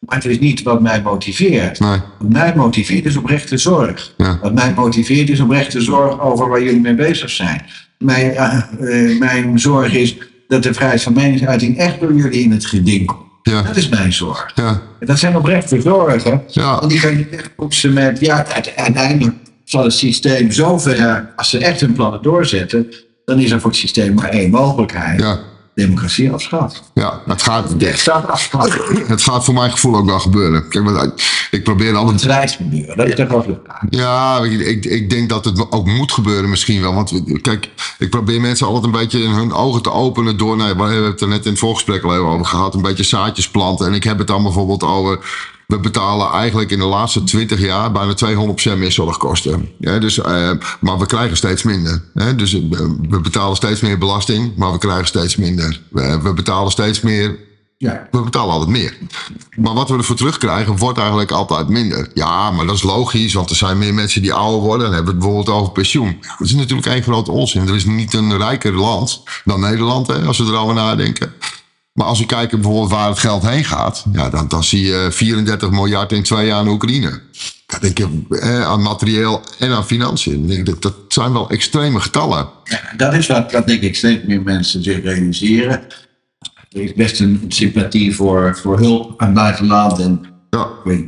[0.00, 1.80] Maar het is niet wat mij motiveert.
[1.80, 4.14] nee, Wat mij motiveert is oprechte zorg.
[4.16, 4.38] Ja.
[4.42, 7.62] Wat mij motiveert is oprechte zorg over waar jullie mee bezig zijn.
[7.98, 10.16] Mijn, eh, mijn zorg is
[10.48, 13.28] dat de vrijheid van meningsuiting echt door jullie in het geding komt.
[13.42, 14.52] ja, Dat is mijn zorg.
[14.54, 16.42] ja, dat zijn oprechte zorgen.
[16.46, 21.50] ja, En die kan je wegpoetsen met, ja, uite- uiteindelijk zal het systeem zover, als
[21.50, 22.86] ze echt hun plannen doorzetten,
[23.24, 25.20] dan is er voor het systeem maar één mogelijkheid.
[25.20, 25.38] ja,
[25.86, 26.80] Democratie afschaffen.
[26.94, 27.20] ja.
[27.26, 29.06] Het gaat, Rechtsstaat afschaffen.
[29.06, 30.68] het gaat voor mijn gevoel ook wel gebeuren.
[30.68, 31.12] Kijk, want
[31.50, 33.58] ik probeer altijd Het dat is toch wel leuk.
[33.90, 36.94] Ja, ik, ik, denk dat het ook moet gebeuren misschien wel.
[36.94, 40.56] Want kijk, ik probeer mensen altijd een beetje in hun ogen te openen door...
[40.56, 42.74] Nou, we hebben het er net in het voorgesprek al even over gehad.
[42.74, 43.86] Een beetje zaadjes planten.
[43.86, 45.18] En ik heb het dan bijvoorbeeld over...
[45.70, 48.14] We betalen eigenlijk in de laatste 20 jaar bijna
[48.74, 49.68] 200% meer zorgkosten.
[49.78, 52.02] Ja, dus, eh, maar we krijgen steeds minder.
[52.14, 52.34] Hè?
[52.34, 52.60] Dus eh,
[53.08, 55.80] we betalen steeds meer belasting, maar we krijgen steeds minder.
[55.90, 57.38] We, we betalen steeds meer
[57.78, 58.08] Ja.
[58.10, 58.98] we betalen altijd meer.
[59.56, 62.08] Maar wat we ervoor terugkrijgen, wordt eigenlijk altijd minder.
[62.14, 64.86] Ja, maar dat is logisch, want er zijn meer mensen die ouder worden.
[64.86, 66.16] Dan hebben we het bijvoorbeeld over pensioen.
[66.20, 67.68] Ja, dat is natuurlijk één grote onzin.
[67.68, 71.32] Er is niet een rijker land dan Nederland, hè, als we erover nadenken.
[71.92, 75.08] Maar als we kijken bijvoorbeeld waar het geld heen gaat, ja, dan, dan zie je
[75.10, 77.20] 34 miljard in twee jaar aan Oekraïne.
[77.66, 80.38] Dat denk ik, eh, aan materieel en aan financiën.
[80.38, 82.48] Dan denk ik, dat, dat zijn wel extreme getallen.
[82.64, 85.82] Ja, dat is wat, wat denk ik steeds meer mensen zich realiseren.
[86.70, 89.98] Er is best een sympathie voor, voor hulp aan buitenland.
[89.98, 91.06] En Ja, ik weet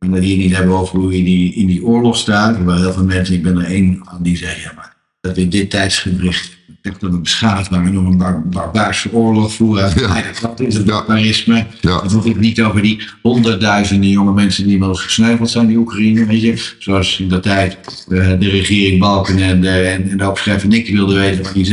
[0.00, 2.64] ik wil het hier niet hebben over hoe je die, in die oorlog staat.
[2.64, 5.50] Waren heel veel mensen, ik ben er één aan die zeggen, ja, maar dat in
[5.50, 9.92] dit tijdsgericht echt dat we beschaafd waren door een bar barbaarse oorlog voeren.
[10.00, 10.22] Ja.
[10.40, 10.92] Dat is het Ja.
[10.92, 11.66] barbarisme.
[11.80, 12.02] Ja.
[12.02, 16.26] Het gaat niet over die honderdduizenden jonge mensen die inmiddels gesneuveld zijn in Oekraïne.
[16.26, 16.74] Weet je?
[16.78, 17.76] Zoals in dat tijd
[18.08, 21.66] eh, de regering Balkenende en, en de opschrijver Nick wilde weten van die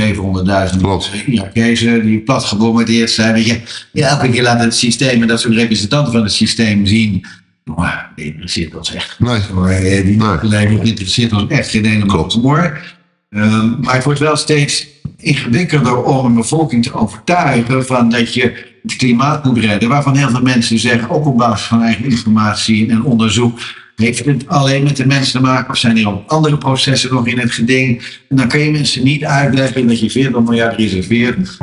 [0.74, 1.12] 700.000 Klopt.
[1.26, 3.34] Irakezen die plat gebombardeerd zijn.
[3.34, 3.60] Weet je?
[3.92, 7.26] Ja, elke keer laat het systeem en dat soort representanten van het systeem zien.
[7.64, 9.20] Maar dat interesseert ons echt.
[9.20, 9.40] Nee.
[9.54, 10.80] Maar, eh, die Nee.
[10.84, 12.42] interesseert ons echt geen ene Klopt.
[12.42, 12.82] moor.
[13.30, 14.88] Ehm, maar het wordt wel steeds
[15.26, 19.90] ingewikkelder om een bevolking te overtuigen van dat je het klimaat moet redden.
[19.90, 23.60] Waarvan heel veel mensen zeggen, ook op basis van eigen informatie en onderzoek,
[23.96, 27.28] heeft het alleen met de mensen te maken of zijn er ook andere processen nog
[27.28, 28.02] in het geding?
[28.30, 31.58] En dan kan je mensen niet uitleggen dat je 40 miljard reserveert.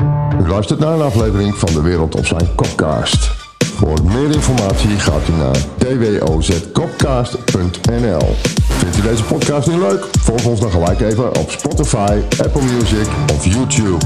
[0.45, 3.42] U luistert naar een aflevering van De Wereld op zijn Kopcast.
[3.85, 8.37] Voor meer informatie gaat u naar twozkopcast.nl
[8.69, 10.07] Vindt u deze podcast nu leuk?
[10.21, 14.05] Volg ons dan gelijk even op Spotify, Apple Music of YouTube.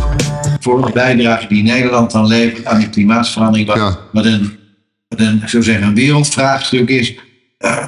[0.61, 3.97] voor de bijdrage die Nederland dan levert aan die klimaatsverandering, wat, Ja.
[4.13, 4.59] wat een,
[5.09, 7.15] wat een, zo zeggen, een wereldvraagstuk is.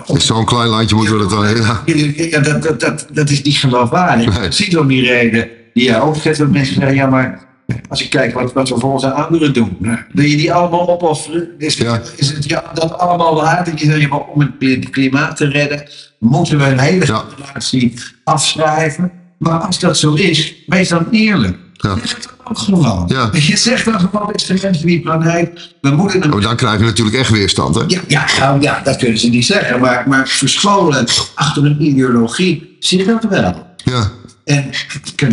[0.07, 1.47] Is Zo'n klein landje moeten we dat wel...
[1.47, 1.83] Ja.
[2.31, 4.29] Ja, dat, dat, dat, dat is niet geloofwaardig.
[4.29, 4.39] Nee.
[4.39, 7.48] Precies om die reden die jij ook dat mensen zeggen, ja maar
[7.89, 9.77] als ik kijk wat, wat we voor onze anderen doen,
[10.13, 11.49] wil je die allemaal opofferen?
[11.59, 12.01] Is, het- Ja.
[12.17, 13.67] is het ja, dat allemaal waard?
[13.67, 17.25] Dat je zegt, maar om het kli- klimaat te redden, moeten we een hele Ja.
[17.37, 19.11] generatie afschrijven.
[19.39, 21.57] Maar als dat zo is, wees dan eerlijk.
[21.73, 21.97] Ja.
[22.45, 23.05] Ook gewoon.
[23.07, 23.31] Ja.
[23.33, 26.79] Je zegt dan gewoon, is de mensen die planeet, we moeten een Maar dan krijg
[26.79, 27.83] je natuurlijk echt weerstand, hè?
[27.87, 29.81] ja, ja, nou, ja, dat kunnen ze niet zeggen.
[29.81, 33.67] Maar, maar verscholen achter een ideologie zit dat wel.
[33.85, 34.11] Ja.
[34.45, 34.69] En
[35.15, 35.33] ik heb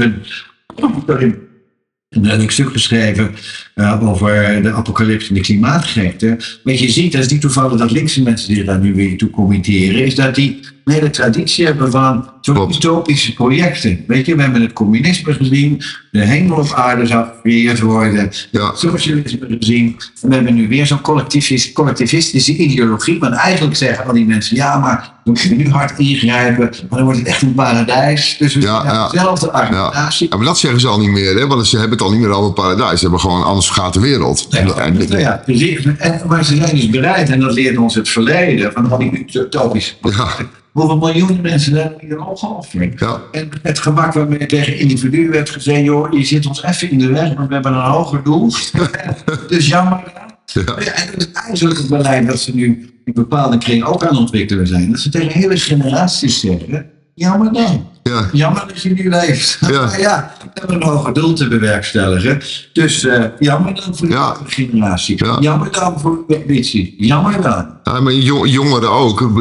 [2.16, 3.32] een, een, stuk geschreven
[3.74, 6.38] eh, over de apocalypse en de klimaatgekte.
[6.64, 9.30] Wat je ziet, dat is niet toevallig dat linkse mensen zich daar nu weer toe
[9.30, 12.30] committeren, is dat die een hele traditie hebben van
[12.70, 14.04] utopische projecten.
[14.08, 18.72] Weet je, we hebben het communisme gezien, de hemel op aarde zou gecreëerd worden, Ja.
[18.76, 19.96] socialisme gezien.
[20.22, 23.20] En we hebben nu weer zo'n collectivis- collectivistische ideologie.
[23.20, 27.04] Want eigenlijk zeggen al die mensen, ja, maar we moeten nu hard ingrijpen, maar dan
[27.04, 28.36] wordt het echt een paradijs.
[28.40, 30.28] Dus we Ja, dezelfde argumentatie.
[30.30, 31.48] ja, maar dat zeggen ze al niet meer, hè?
[31.48, 32.96] Want ze hebben het al niet meer over paradijs.
[33.00, 34.46] Ze hebben gewoon anders vergaat de wereld.
[34.50, 35.86] Ja, En- ja, precies.
[35.98, 39.26] En, maar ze zijn dus bereid, en dat leert ons het verleden van al die
[39.34, 40.28] utopische Ja.
[40.76, 43.00] Hoeveel miljoenen mensen zijn er hier opgeofferd?
[43.00, 43.22] Ja.
[43.32, 47.08] En het gemak waarmee tegen individuen werd gezegd, joh, je zit ons even in de
[47.08, 48.52] weg, maar we hebben een hoger doel.
[49.48, 50.04] dus jammer.
[50.46, 50.62] Ja.
[50.66, 54.10] Ja, en dat is eigenlijk het beleid dat ze nu in bepaalde kringen ook aan
[54.10, 54.92] het ontwikkelen zijn.
[54.92, 57.88] Dat ze tegen hele generaties zeggen, jammer dan.
[58.10, 58.30] Ja.
[58.32, 59.58] Jammer dat je nu leeft.
[59.62, 59.82] Ja.
[59.86, 62.42] Maar ja, we hebben een hoger doel te bewerkstelligen.
[62.74, 64.38] Dus eh, jammer dan voor de Ja.
[64.46, 65.26] generatie.
[65.26, 65.38] Ja.
[65.40, 66.96] Jammer dan voor de ambitie.
[66.98, 67.68] Jammer dan.
[67.84, 69.32] Ja, maar jo- jongeren ook,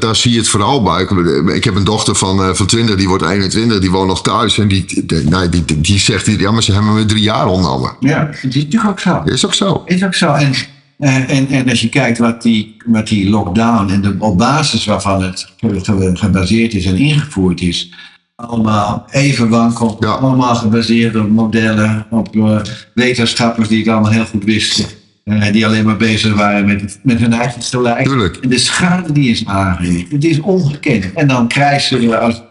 [0.00, 1.02] daar zie je het vooral bij.
[1.54, 4.58] Ik heb een dochter van, eh, van 20, die wordt 21, die woont nog thuis.
[4.58, 7.46] En die, die, nee, die, die, die zegt, ja, maar ze hebben me drie jaar
[7.46, 7.96] ontnomen.
[8.00, 9.22] Ja, het is natuurlijk ook zo.
[9.24, 9.82] Is ook zo.
[9.86, 10.32] Is ook zo.
[10.32, 10.52] En,
[10.98, 14.84] eh, en, en als je kijkt wat die, wat die lockdown en de, op basis
[14.84, 17.90] waarvan het ge- ge- gebaseerd is en ingevoerd is,
[18.36, 20.08] allemaal even wankel, Ja.
[20.08, 22.60] allemaal gebaseerd op modellen, op eh,
[22.94, 24.84] wetenschappers die het allemaal heel goed wisten,
[25.24, 28.06] eh, die alleen maar bezig waren met, met hun eigen gelijk.
[28.42, 31.12] En de schade die is aangericht, het is ongekend.
[31.12, 32.42] En dan krijgen ze, als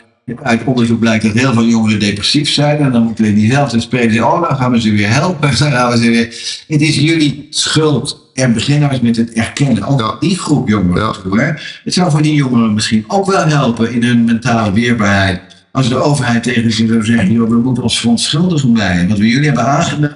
[0.44, 2.78] uit onderzoek blijkt dat heel veel jongeren depressief zijn.
[2.78, 5.50] En dan moeten we diezelfde spelen zeggen, oh, dan gaan we ze weer helpen.
[5.60, 6.26] Dan gaan we ze weer...
[6.68, 8.27] Het is jullie schuld.
[8.38, 9.84] En begin nou eens met het erkennen.
[9.84, 10.16] Ook Ja.
[10.20, 11.02] die groep jongeren.
[11.04, 11.12] Ja.
[11.12, 11.52] toe, hè.
[11.84, 15.42] Het zou voor die jongeren misschien ook wel helpen in hun mentale weerbaarheid.
[15.72, 19.06] Als de overheid tegen ze zou zeggen, joh, we moeten ons verontschuldigen bij.
[19.08, 20.16] Wat we jullie hebben aangedaan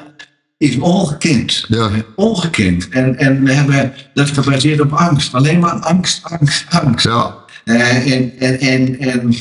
[0.57, 1.65] is ongekend.
[1.67, 1.89] Ja.
[2.15, 2.89] Ongekend.
[2.89, 5.33] En, en we hebben dat gebaseerd op angst.
[5.33, 7.05] Alleen maar angst, angst, angst.
[7.05, 9.33] Ja, Eh, en, en, en, en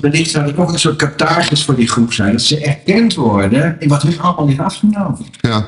[0.00, 2.32] wellicht zou het ook een soort catharsis voor die groep zijn.
[2.32, 5.18] Dat ze erkend worden in wat hun allemaal is afgenomen.
[5.40, 5.66] ja.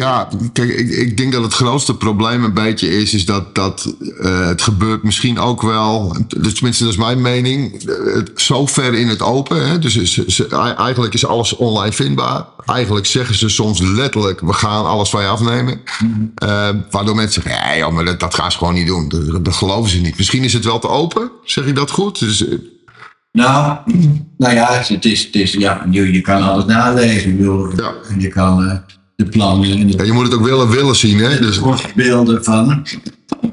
[0.00, 3.94] Ja, kijk, ik, ik denk dat het grootste probleem een beetje is, is dat, dat
[4.20, 7.82] eh, het gebeurt misschien ook wel, dus tenminste dat is mijn mening,
[8.34, 9.68] zo ver in het open.
[9.68, 9.78] Hè?
[9.78, 12.44] Dus ze- eigenlijk is alles online vindbaar.
[12.66, 15.80] Eigenlijk zeggen ze soms letterlijk, we gaan alles van je afnemen.
[16.34, 19.08] Eh, waardoor mensen zeggen, joh, maar dat, dat gaan ze gewoon niet doen.
[19.08, 20.16] Dat, dat geloven ze niet.
[20.16, 22.18] Misschien is het wel te open, zeg ik dat goed?
[22.18, 22.58] Dus, eh,
[23.32, 23.78] Nou,
[24.38, 27.38] nou ja, het is, het is, ja je, je kan alles nalezen.
[27.76, 27.92] Ja.
[28.08, 28.82] En je kan
[29.16, 31.18] de plannen en de ja, je moet het ook willen, willen zien.
[31.18, 31.38] Hè?
[31.38, 31.60] Dus,
[31.94, 32.86] beelden van,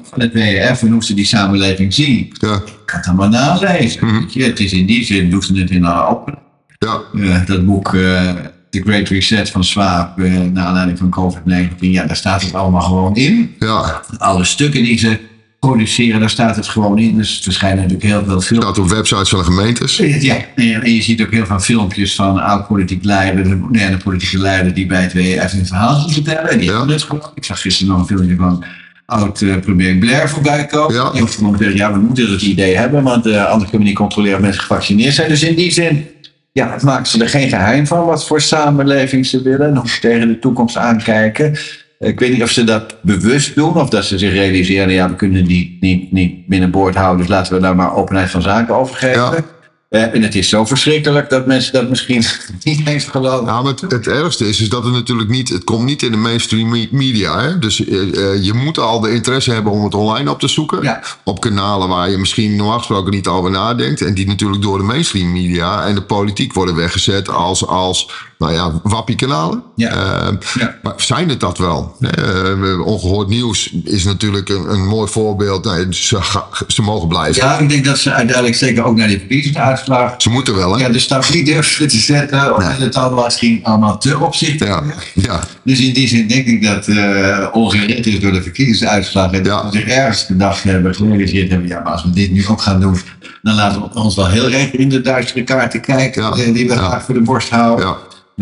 [0.02, 2.32] van het WEF en hoe ze die samenleving zien.
[2.32, 4.12] ja, Je kan het allemaal nalezen.
[4.20, 4.42] weet je.
[4.44, 6.38] Het is in die zin, doen ze het in haar open.
[6.78, 8.30] ja, Eh, dat boek eh,
[8.70, 12.80] The Great Reset van Swaap, eh naar aanleiding van COVID-19, ja, daar staat het allemaal
[12.80, 13.54] gewoon in.
[13.58, 15.18] ja, Alle stukken die ze
[15.66, 17.16] produceren, daar staat het gewoon in.
[17.16, 18.64] Dus er verschijnen natuurlijk heel veel films.
[18.64, 19.96] staat op websites van de gemeentes.
[19.96, 24.74] Ja, en je ziet ook heel veel filmpjes van oud-politiek leider, de moderne politieke leider
[24.74, 26.50] die bij het WEF een verhaal vertellen.
[26.50, 26.86] En die Ja.
[26.86, 27.30] het gewoon.
[27.34, 28.64] Ik zag gisteren nog een filmpje van
[29.06, 30.94] oud-premier Blair voorbij komen.
[30.94, 31.10] Ja.
[31.10, 33.94] Die gewoon gezegd, ja, we moeten het idee hebben, want eh, anders kunnen we niet
[33.94, 35.28] controleren of mensen gevaccineerd zijn.
[35.28, 36.06] Dus in die zin,
[36.52, 39.66] ja, het maken ze er geen geheim van wat voor samenleving ze willen.
[39.68, 41.56] en Hoe ze tegen de toekomst aankijken.
[42.02, 45.16] Ik weet niet of ze dat bewust doen of dat ze zich realiseren, ja, we
[45.16, 48.96] kunnen die niet, niet binnenboord houden, dus laten we daar maar openheid van zaken over
[48.96, 49.20] geven.
[49.20, 49.44] Ja.
[49.92, 52.24] Eh, en het is zo verschrikkelijk dat mensen dat misschien
[52.62, 53.46] niet eens geloven.
[53.46, 56.10] Ja, maar het, het ergste is, is dat het natuurlijk niet, het komt niet in
[56.10, 57.40] de mainstream me- media.
[57.40, 57.58] Hè?
[57.58, 60.82] Dus eh, eh, je moet al de interesse hebben om het online op te zoeken.
[60.82, 61.02] Ja.
[61.24, 64.00] Op kanalen waar je misschien normaal gesproken niet over nadenkt.
[64.00, 68.10] En die natuurlijk door de mainstream media en de politiek worden weggezet als, als
[68.42, 69.62] nou ja, wappiekanalen.
[69.76, 69.90] Ja.
[69.90, 70.74] Eh, Ja.
[70.82, 71.96] Maar zijn het dat wel?
[72.00, 75.64] Eh, ongehoord nieuws is natuurlijk een, een mooi voorbeeld.
[75.64, 76.18] Nee, ze,
[76.66, 77.42] ze mogen blijven.
[77.42, 80.14] Ja, ik denk dat ze uiteindelijk zeker ook naar die verkiezingsuitslag.
[80.18, 80.80] Ze moeten wel, hè?
[80.86, 82.86] Ja, de stap niet durven te zetten, omdat Nee.
[82.86, 84.68] het allemaal misschien allemaal te opzichtig
[85.14, 89.32] Ja, Dus in die zin denk ik dat eh ongered is door de verkiezingsuitslag.
[89.32, 89.62] En Ja.
[89.62, 91.68] dat ze zich ergens gedacht hebben, gerealiseerd hebben.
[91.68, 93.00] Ja, maar als we dit nu ook gaan doen,
[93.42, 96.22] dan laten we ons wel heel erg in de duistere kaarten kijken.
[96.22, 97.94] Eh, Die we graag voor de borst houden.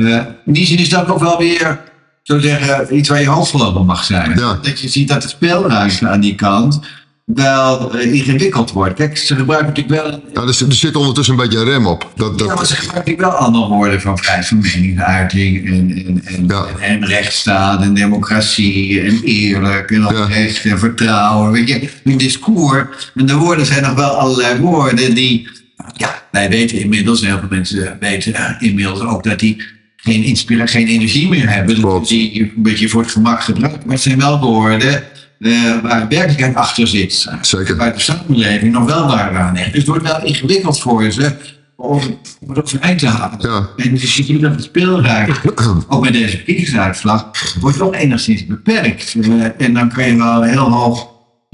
[0.07, 1.81] Eh, in die zin is dat ook wel weer,
[2.23, 4.39] zo zeggen, iets waar je over mag zijn.
[4.39, 4.59] Ja.
[4.63, 6.81] Dat je ziet dat het speelruimte aan die kant
[7.25, 8.95] wel eh, ingewikkeld wordt.
[8.95, 10.23] Kijk, ze gebruiken natuurlijk wel...
[10.35, 12.13] ja er, zit- er zit ondertussen een beetje een rem op.
[12.17, 16.05] Dat, dat, Ja, maar ze gebruiken natuurlijk wel andere woorden van vrijheid van meningsuiting en,
[16.07, 16.65] en, en, Ja.
[16.81, 20.07] en, rechtsstaat en democratie en eerlijk en Ja.
[20.23, 21.53] oprecht en vertrouwen.
[21.53, 23.13] Weet je, een discours.
[23.15, 25.49] En de woorden zijn nog wel allerlei woorden die,
[25.97, 29.63] ja, wij weten inmiddels, en heel veel mensen weten inmiddels ook dat die
[30.03, 31.75] geen, inspira geen energie meer hebben.
[31.75, 32.09] Dus Klopt.
[32.09, 33.81] die een beetje voor het gemak gebruiken.
[33.85, 35.03] Maar het zijn wel woorden
[35.39, 37.29] eh, waar werkelijkheid achter zit.
[37.41, 37.77] Zeker.
[37.77, 39.69] Waar de samenleving nog wel waar aan hecht.
[39.69, 41.33] Dus het wordt wel ingewikkeld voor ze
[41.77, 42.01] om
[42.49, 43.39] het overeind te halen.
[43.41, 43.69] Ja.
[43.77, 45.55] En dus je ziet dat het speelruimte,
[45.89, 49.15] ook met deze verkiezingsuitslag, wordt toch enigszins beperkt.
[49.21, 51.09] Eh, en dan kan je wel heel hoog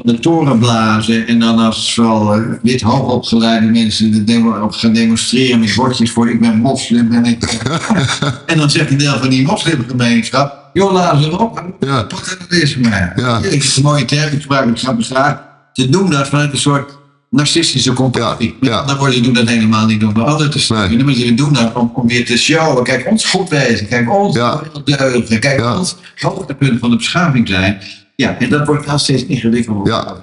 [0.04, 1.26] de toren blazen.
[1.26, 6.10] En dan als wel eh, wit hoogopgeleide mensen de demo, op gaan demonstreren met bordjes
[6.10, 7.12] voor ik ben moslim.
[7.12, 7.58] En, ik,
[8.46, 11.64] en dan zegt een deel van die moslimgemeenschap, joh laat ze op.
[11.80, 12.06] Ja.
[12.08, 13.12] Wat dat is maar.
[13.16, 13.38] Ja.
[13.38, 15.42] Ik is een mooie term, ik gebruik graag graag.
[15.72, 16.98] Ze doen dat vanuit een soort
[17.30, 18.56] narcistische compassie.
[18.60, 21.04] Ja, woorden, ze doen dat helemaal niet om de ander te steunen.
[21.04, 22.84] Maar ze doen dat om, om weer te showen.
[22.84, 23.88] Kijk, ons goed wezen.
[23.88, 24.62] Kijk, ons Ja.
[24.84, 25.40] deugen.
[25.40, 27.78] Kijk, ons hoogtepunt van de beschaving zijn.
[28.16, 29.92] Ja, en dat wordt wel steeds ingewikkelder.
[29.92, 30.16] Ja.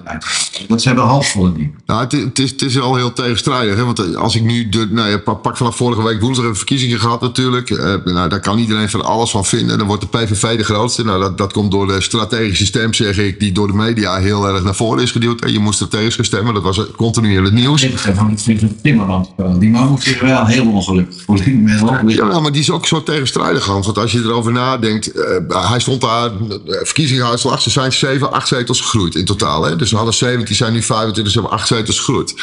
[0.68, 1.74] Dat zijn wel hoopvolle dingen.
[1.86, 3.76] Nou, het, het, is, het is al heel tegenstrijdig.
[3.76, 3.86] Hè?
[3.86, 6.58] Want eh, als ik nu, de, nou ja, pak vanaf vorige week woensdag hebben we
[6.58, 7.70] verkiezingen gehad natuurlijk.
[7.70, 9.78] Eh, nou, daar kan iedereen van alles van vinden.
[9.78, 11.04] Dan wordt de PVV de grootste.
[11.04, 14.48] Nou, dat, dat komt door de strategische stem, zeg ik, die door de media heel
[14.48, 15.42] erg naar voren is geduwd.
[15.42, 16.54] En je moest strategisch gaan stemmen.
[16.54, 17.88] Dat was continu in het nieuws.
[17.96, 19.28] Van het Timmermans.
[19.60, 21.68] Die man moet zich wel heel ongelukkig voelen.
[22.08, 23.86] Ja, nou, maar die is ook zo tegenstrijdig, Hans.
[23.86, 26.32] Want als je erover nadenkt, eh, hij stond daar,
[26.66, 29.64] verkiezingsuitslag, ze 7, 8 zetels gegroeid in totaal.
[29.64, 29.76] Hè?
[29.76, 32.34] Dus we hadden 17, zijn nu 25, ze hebben 8 zetels gegroeid.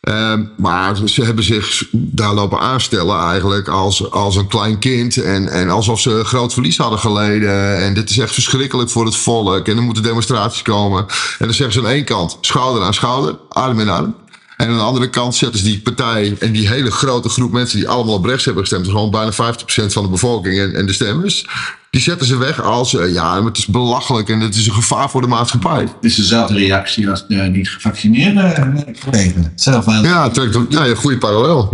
[0.00, 5.16] Ehm, maar ze hebben zich daar lopen aanstellen eigenlijk als, als een klein kind.
[5.16, 7.78] En, en alsof ze groot verlies hadden geleden.
[7.78, 9.68] En dit is echt verschrikkelijk voor het volk.
[9.68, 11.06] En er moeten demonstraties komen.
[11.38, 14.14] En dan zeggen ze aan één kant, schouder aan schouder, arm in arm.
[14.58, 17.78] En aan de andere kant zetten ze die partij en die hele grote groep mensen
[17.78, 19.36] die allemaal op rechts hebben gestemd, dus gewoon bijna 50%
[19.92, 21.46] van de bevolking en, en de stemmers,
[21.90, 24.72] die zetten ze weg als, eh, ja, maar het is belachelijk en het is een
[24.72, 25.80] gevaar voor de maatschappij.
[25.80, 29.52] Het is dezelfde reactie als de niet gevaccineerde eh, collega.
[29.54, 31.68] Zelf aan Ja, trekt ja, een goede parallel.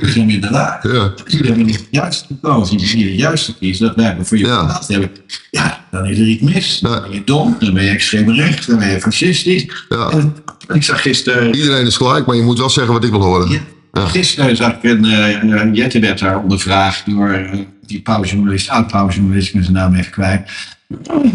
[0.00, 0.82] hem inderdaad.
[0.82, 1.12] ja.
[1.46, 2.78] Hebben niet het juiste gekozen.
[2.78, 4.80] Als je de juiste kiest, dat wij voor je Ja.
[4.86, 5.10] hebben.
[5.50, 6.78] Ja, dan is er iets mis.
[6.82, 7.00] Dan Ja.
[7.00, 9.84] ben je dom, dan ben je extreem rechts, dan ben je fascistisch.
[9.88, 10.10] Ja.
[10.10, 10.34] En
[10.72, 11.54] ik zag gisteren...
[11.54, 13.50] Iedereen is gelijk, maar je moet wel zeggen wat ik wil horen.
[13.50, 13.60] Ja,
[13.92, 14.06] Ja.
[14.06, 19.52] Gisteren zag ik een uh, Jette werd daar ondervraagd door eh, die pauwjournalist, oud-pauwjournalist, ik
[19.54, 20.50] ben zijn naam even kwijt.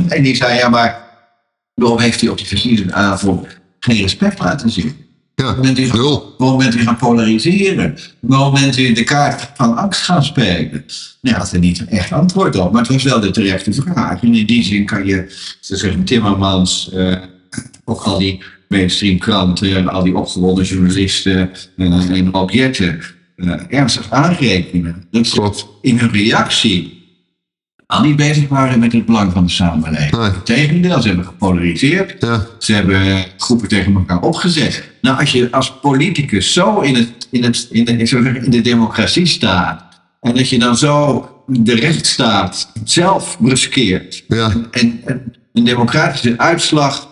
[0.07, 1.01] En die zei, ja maar
[1.73, 3.47] waarom heeft hij op die verkiezingsavond
[3.79, 4.95] geen respect laten zien?
[5.35, 5.55] Ja,
[6.37, 7.97] Waarom bent u, gaan polariseren?
[8.19, 10.85] Waarom bent u de kaart van angst gaan spelen?
[11.21, 14.21] Nou, had er niet een echt antwoord op, maar het was wel de terechte vraag.
[14.21, 15.25] En in die zin kan je,
[15.59, 17.15] ze zeggen Timmermans, eh,
[17.85, 22.99] ook al die mainstream kranten, al die opgewonden journalisten eh, en objecten
[23.35, 25.07] eh, ernstig aanrekenen.
[25.11, 26.99] Dat ze in hun reactie
[27.91, 30.17] al niet bezig waren met het belang van de samenleving.
[30.17, 30.31] Nee.
[30.33, 32.15] Integendeel, ze hebben gepolariseerd.
[32.19, 34.89] Ja, Ze hebben groepen tegen elkaar opgezet.
[35.01, 37.91] Nou, als je als politicus zo in, het, in, het, in, de,
[38.43, 40.01] in de democratie staat.
[40.21, 44.23] En dat je dan zo de rechtsstaat zelf bruskeert.
[44.27, 47.10] ja, En, en een democratische uitslag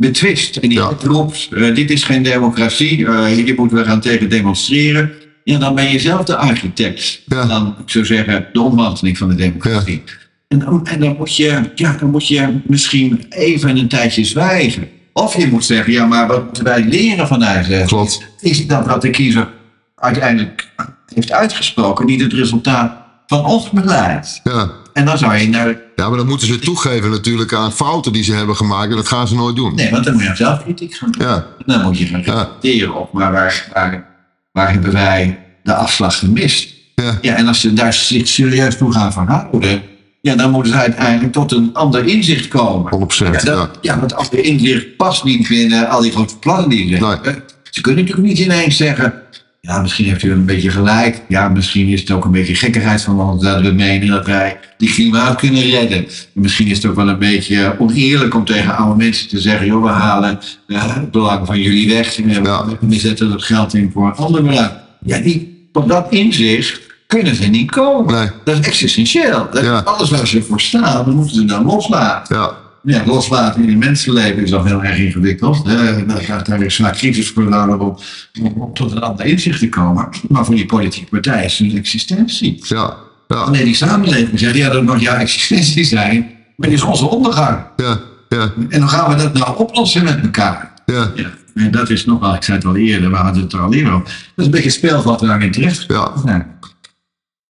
[0.00, 0.56] betwist.
[0.56, 0.90] En die Ja.
[1.02, 5.10] roept, eh, dit is geen democratie, eh, hier moeten we gaan tegen demonstreren.
[5.44, 7.22] Ja, dan ben je zelf de architect.
[7.26, 7.44] Ja.
[7.46, 10.02] Dan, ik zou zeggen, de omwanteling van de democratie.
[10.48, 14.88] En, dan, en dan, moet je, ja, dan moet je misschien even een tijdje zwijgen.
[15.12, 18.20] Of je moet zeggen, ja, maar wat wij leren vanuit eh, Klopt.
[18.40, 19.48] is dat wat de kiezer
[19.96, 20.68] uiteindelijk
[21.14, 22.92] heeft uitgesproken, niet het resultaat
[23.26, 24.40] van ons beleid.
[24.44, 24.70] Ja.
[24.92, 25.76] En dan zou je naar.
[26.00, 28.90] Ja, maar dan moeten ze toegeven natuurlijk aan fouten die ze hebben gemaakt.
[28.90, 29.74] En dat gaan ze nooit doen.
[29.74, 31.26] Nee, want dan moet je zelf kritiek gaan doen.
[31.26, 32.32] Ja, Dan moet je gaan Ja.
[32.32, 34.06] reflecteren op, maar waar, waar,
[34.52, 36.74] waar hebben wij de afslag gemist?
[36.94, 39.82] ja, Ja, en als ze daar zich serieus toe gaan verhouden,
[40.20, 42.90] ja, dan moeten ze uiteindelijk tot een ander inzicht komen.
[42.92, 43.16] 100%.
[43.18, 47.00] Ja, Ja, dat, ja, andere inzicht past niet binnen al die grote plannen die ze
[47.02, 47.10] Nee.
[47.10, 47.42] hebben.
[47.70, 49.14] Ze kunnen natuurlijk niet ineens zeggen,
[49.60, 51.22] ja, misschien heeft u een beetje gelijk.
[51.28, 54.58] Ja, misschien is het ook een beetje gekkigheid van ons dat we menen dat wij
[54.78, 56.06] die klimaat kunnen redden.
[56.32, 59.82] Misschien is het ook wel een beetje oneerlijk om tegen oude mensen te zeggen, joh,
[59.82, 62.18] we halen eh, het belang van jullie weg.
[62.20, 62.42] En
[62.88, 64.70] we- zetten dat geld in voor een ander belang.
[65.04, 68.14] Ja, die, tot dat inzicht kunnen ze niet komen.
[68.14, 68.28] Nee.
[68.44, 69.48] Dat is existentieel.
[69.52, 69.78] Dat Ja.
[69.78, 72.36] Alles waar ze voor staan, dat moeten ze dan loslaten.
[72.36, 75.66] ja, Ja, loslaten in het mensenleven is al heel erg ingewikkeld.
[75.66, 76.06] hè.
[76.06, 80.08] Daar gaat daar is vaak crisis voor nodig om, tot een ander inzicht te komen.
[80.28, 82.64] Maar voor die politieke partij is het een existentie.
[82.68, 82.96] ja,
[83.28, 87.08] ja, Wanneer die samenleving zegt, ja, dat mag jouw existentie zijn, maar die is onze
[87.08, 87.58] ondergang.
[87.76, 90.72] ja, ja, En hoe gaan we dat nou oplossen met elkaar?
[90.86, 93.60] ja, Ja, en dat is nogmaals, ik zei het al eerder, we hadden het er
[93.60, 94.04] al eerder over.
[94.04, 96.12] Dat is een beetje het speelveld waar we in terecht ja.
[96.24, 96.46] zijn.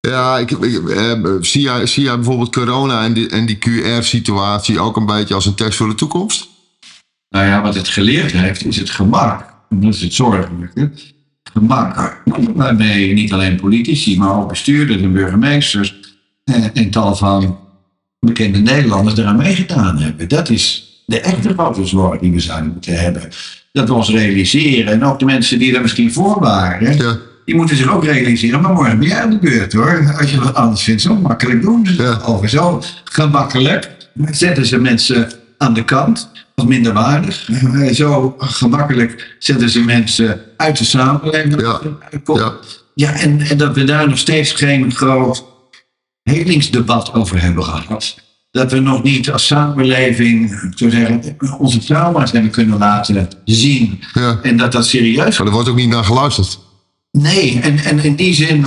[0.00, 4.80] Ja, ik, ik, eh, zie, jij, zie jij bijvoorbeeld corona en die, en die QR-situatie
[4.80, 6.48] ook een beetje als een test voor de toekomst?
[7.28, 9.54] Nou ja, wat het geleerd heeft, is het gemak.
[9.68, 10.90] Dat is het zorgelijke.
[11.52, 12.22] Gemak
[12.54, 16.00] waarmee niet alleen politici, maar ook bestuurders en burgemeesters
[16.44, 17.58] eh, en tal van
[18.18, 20.28] bekende Nederlanders eraan meegedaan hebben.
[20.28, 23.28] Dat is de echte grote zorg die we zouden moeten hebben.
[23.72, 24.92] Dat we ons realiseren.
[24.92, 27.18] En ook de mensen die er misschien voor waren, Ja,
[27.50, 28.60] die moeten zich ook realiseren.
[28.60, 30.14] Maar morgen ben jij aan de beurt hoor.
[30.18, 32.20] Als je wat anders vindt, zo makkelijk doen ze Ja.
[32.24, 32.48] over.
[32.48, 33.96] Zo gemakkelijk
[34.30, 37.48] zetten ze mensen aan de kant als minderwaardig.
[37.50, 41.60] Eh, Zo gemakkelijk zetten ze mensen uit de samenleving.
[41.60, 41.80] Ja.
[42.34, 42.52] Ja,
[42.94, 45.44] Ja, en, en dat we daar nog steeds geen groot
[46.22, 48.14] helingsdebat over hebben gehad.
[48.50, 54.00] Dat we nog niet als samenleving, zou zeggen, onze trauma's hebben kunnen laten zien.
[54.14, 54.38] ja.
[54.42, 56.58] En dat dat serieus Maar er wordt ook niet naar geluisterd.
[57.12, 58.64] Nee, en, en in die zin.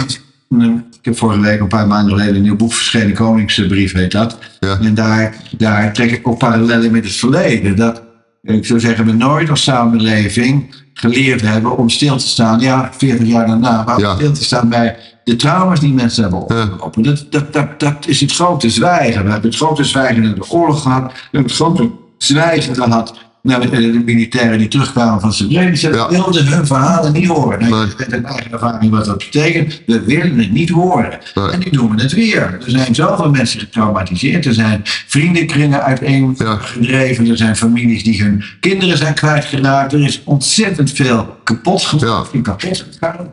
[1.00, 4.38] Ik heb vorige week, een paar maanden geleden, een nieuw boek verschenen, Koningsbrief heet dat.
[4.60, 4.80] Ja.
[4.80, 7.76] En daar, daar trek ik ook parallellen met het verleden.
[7.76, 8.02] Dat,
[8.42, 13.28] ik zou zeggen, we nooit als samenleving geleerd hebben om stil te staan, ja, 40
[13.28, 14.16] jaar daarna, maar Ja.
[14.16, 17.04] stil te staan bij de trauma's die mensen hebben opgelopen.
[17.04, 19.24] Dat, dat, dat, dat is het grote zwijgen.
[19.26, 21.12] We hebben het grote zwijgen naar de oorlog gehad.
[21.12, 25.90] We hebben het grote zwijgen gehad naar de, de militairen die terugkwamen van Srebrenica.
[25.90, 26.10] Ja.
[26.10, 27.60] Wilden hun verhalen niet horen.
[27.70, 28.08] Nou, Nee.
[28.12, 29.82] uit eigen ervaring wat dat betekent.
[29.86, 31.18] We willen het niet horen.
[31.36, 31.50] Nee.
[31.50, 32.42] En nu doen we het weer.
[32.66, 34.46] Er zijn zoveel mensen getraumatiseerd.
[34.46, 37.28] Er zijn vriendenkringen uiteengedreven.
[37.30, 39.94] Er zijn families die hun kinderen zijn kwijtgeraakt.
[39.94, 42.30] Er is ontzettend veel kapot gemaakt.
[42.34, 42.42] Ja.
[42.42, 43.30] Kapot gegaan.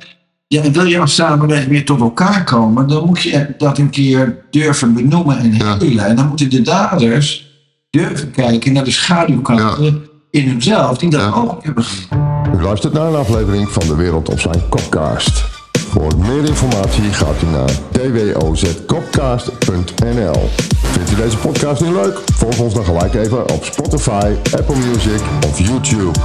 [0.46, 3.90] Ja, en wil je als samenleving weer tot elkaar komen, dan moet je dat een
[3.90, 5.76] keer durven benoemen en Ja.
[5.78, 6.06] helen.
[6.06, 7.49] En dan moeten de daders
[7.90, 11.30] durven kijken naar de schaduwkanten in hunzelf, die dat Ja.
[11.32, 12.54] ook hebben gedaan.
[12.58, 15.44] U luistert naar een aflevering van De Wereld op zijn Kopcast.
[15.88, 20.48] Voor meer informatie gaat u naar twozkopcast.nl
[20.82, 22.20] Vindt u deze podcast nu leuk?
[22.34, 26.18] Volg ons dan gelijk even op Spotify, Apple Music of YouTube.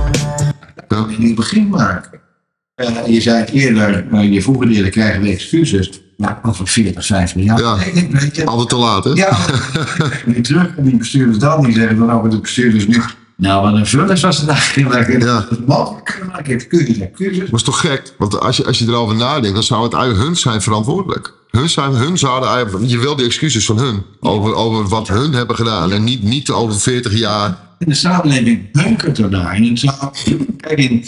[0.87, 2.19] Ja, in het begin maken.
[2.75, 6.01] Eh, je zei het eerder, eh, je vroeger eerder krijgen we excuses.
[6.17, 7.59] Maar over 40, 50 jaar.
[7.59, 8.43] Ja.
[8.43, 9.09] Altijd te laat, hè?
[9.09, 9.37] Ja,
[10.25, 10.75] niet terug.
[10.77, 13.01] En die bestuurders dan, die zeggen dan over de bestuurders nu.
[13.37, 15.11] Nou, wat een vullis was het eigenlijk.
[15.11, 15.25] Ja.
[15.25, 16.53] Dat het mogelijk maken.
[16.53, 17.37] Excuses, excuses.
[17.37, 18.13] Maar is toch gek?
[18.17, 21.33] Want als je, als je erover nadenkt, dan zou het eigenlijk hun zijn verantwoordelijk.
[21.49, 24.03] Hun, zijn, hun zouden eigenlijk, je wil de excuses van hun.
[24.19, 25.91] Over, over wat hun hebben gedaan.
[25.91, 27.57] En niet, niet over 40 jaar.
[27.79, 29.29] En de samenleving hunkert zou,
[30.57, 31.03] kijk, in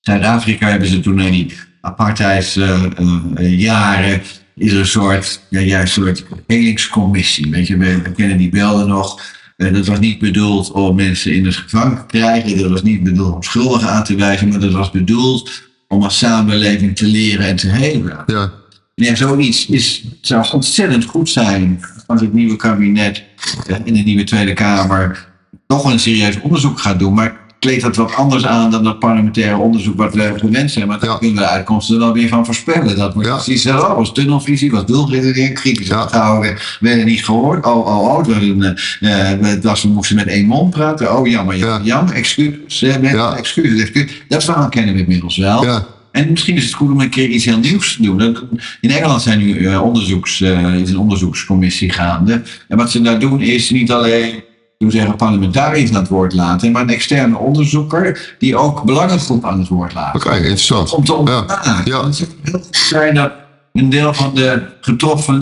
[0.00, 4.22] Zuid-Afrika hebben ze toen in die apartheidsjaren
[4.54, 7.50] is er een soort, ja, een soort helingscommissie.
[7.50, 9.20] Weet je, we, we kennen die beelden nog.
[9.56, 12.58] Eh, dat was niet bedoeld om mensen in het gevangen te krijgen.
[12.58, 14.48] Dat was niet bedoeld om schuldigen aan te wijzen.
[14.48, 18.24] Maar dat was bedoeld om als samenleving te leren en te helen.
[18.26, 18.52] Ja,
[18.94, 23.24] Ja, zoiets is, zou ontzettend goed zijn als het nieuwe kabinet
[23.66, 25.28] eh, in de nieuwe Tweede Kamer
[25.66, 27.14] toch een serieus onderzoek gaat doen.
[27.14, 30.86] Maar kleedt dat wat anders aan dan dat parlementaire onderzoek wat we gewend zijn.
[30.86, 31.16] Maar daar Ja.
[31.18, 32.96] kunnen we de uitkomsten wel weer van voorspellen.
[32.96, 33.34] Dat wordt Ja.
[33.34, 33.78] precies zo.
[33.78, 36.02] Oh, was tunnelvisie, was doelredenering, kritische Ja.
[36.04, 37.66] beschouwingen werden niet gehoord.
[37.66, 41.16] Oh, oh, oh, eh, eh, het was, we moesten met één mond praten.
[41.18, 41.94] Oh, jammer, jammer, Ja.
[41.96, 44.12] jammer, excuses, eh, excuses, excuses.
[44.28, 45.64] Dat verhaal kennen we inmiddels wel.
[45.64, 48.36] Ja, En misschien is het goed om een keer iets heel nieuws te doen.
[48.80, 52.42] In Engeland zijn nu eh, onderzoeks, eh, is een onderzoekscommissie gaande.
[52.68, 54.42] En wat ze daar doen is niet alleen
[54.88, 59.58] we zeggen, parlementariërs aan het woord laten, maar een externe onderzoeker die ook belangengroep aan
[59.58, 60.14] het woord laat.
[60.14, 60.92] oké, interessant.
[60.92, 61.82] Om te ondervragen.
[61.84, 62.04] Ja.
[62.04, 63.32] Het heel goed zijn dat
[63.72, 65.40] een deel van de getroffen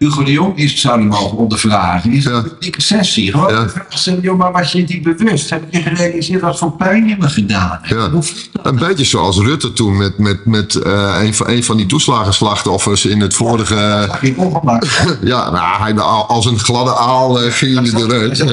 [0.00, 2.12] Hugo de Jong is, zou die mogen ondervragen.
[2.12, 2.30] Is Ja.
[2.30, 3.30] een publieke sessie.
[3.30, 3.66] Gewoon Ja.
[3.88, 5.50] stellen, joh, maar was je niet bewust?
[5.50, 7.88] Heb je gerealiseerd wat voor pijn je me gedaan hebt?
[7.88, 8.10] Ja.
[8.62, 13.04] Een beetje zoals Rutte toen met, met, met eh, een, van, een van die toeslagenslachtoffers
[13.06, 14.08] in het vorige...
[14.36, 15.04] Ongemaakt?
[15.22, 18.36] ja, nou, hij, als een gladde aal eh, ging hij eruit.
[18.36, 18.44] Ja.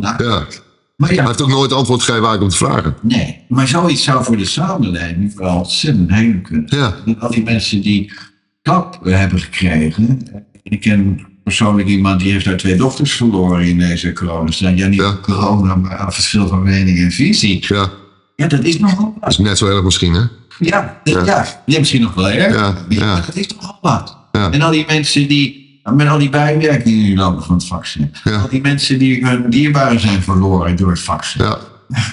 [0.00, 0.14] Ja.
[0.18, 0.44] Ja.
[0.96, 2.94] Maar Hij ja, heeft ook nooit antwoord gegeven waar ik om te vragen.
[3.02, 3.44] nee.
[3.48, 6.66] Maar zoiets zou voor de samenleving wel ontzettend heen kunnen.
[6.66, 8.12] Ja, al die mensen die
[8.62, 10.28] klap eh, hebben gekregen.
[10.68, 14.50] Ik ken persoonlijk iemand die heeft daar twee dochters verloren in deze corona.
[14.50, 15.16] Ja, niet Ja.
[15.22, 17.64] corona, maar aan verschil van mening en visie.
[17.68, 17.90] ja.
[18.36, 19.30] Ja, dat is nogal Dat wat.
[19.30, 20.22] is net zo erg misschien, hè?
[20.58, 21.24] Ja, dat, Ja.
[21.24, 21.62] ja.
[21.66, 22.54] ja misschien nog wel erg.
[22.54, 23.20] Ja, ja.
[23.26, 24.16] Dat is nogal wat.
[24.32, 24.50] Ja.
[24.50, 28.12] En al die mensen die, met al die bijwerkingen die lopen van het vaccin.
[28.24, 28.36] Ja.
[28.40, 31.44] Al die mensen die hun dierbaren zijn verloren door het vaccin.
[31.44, 31.58] Ja,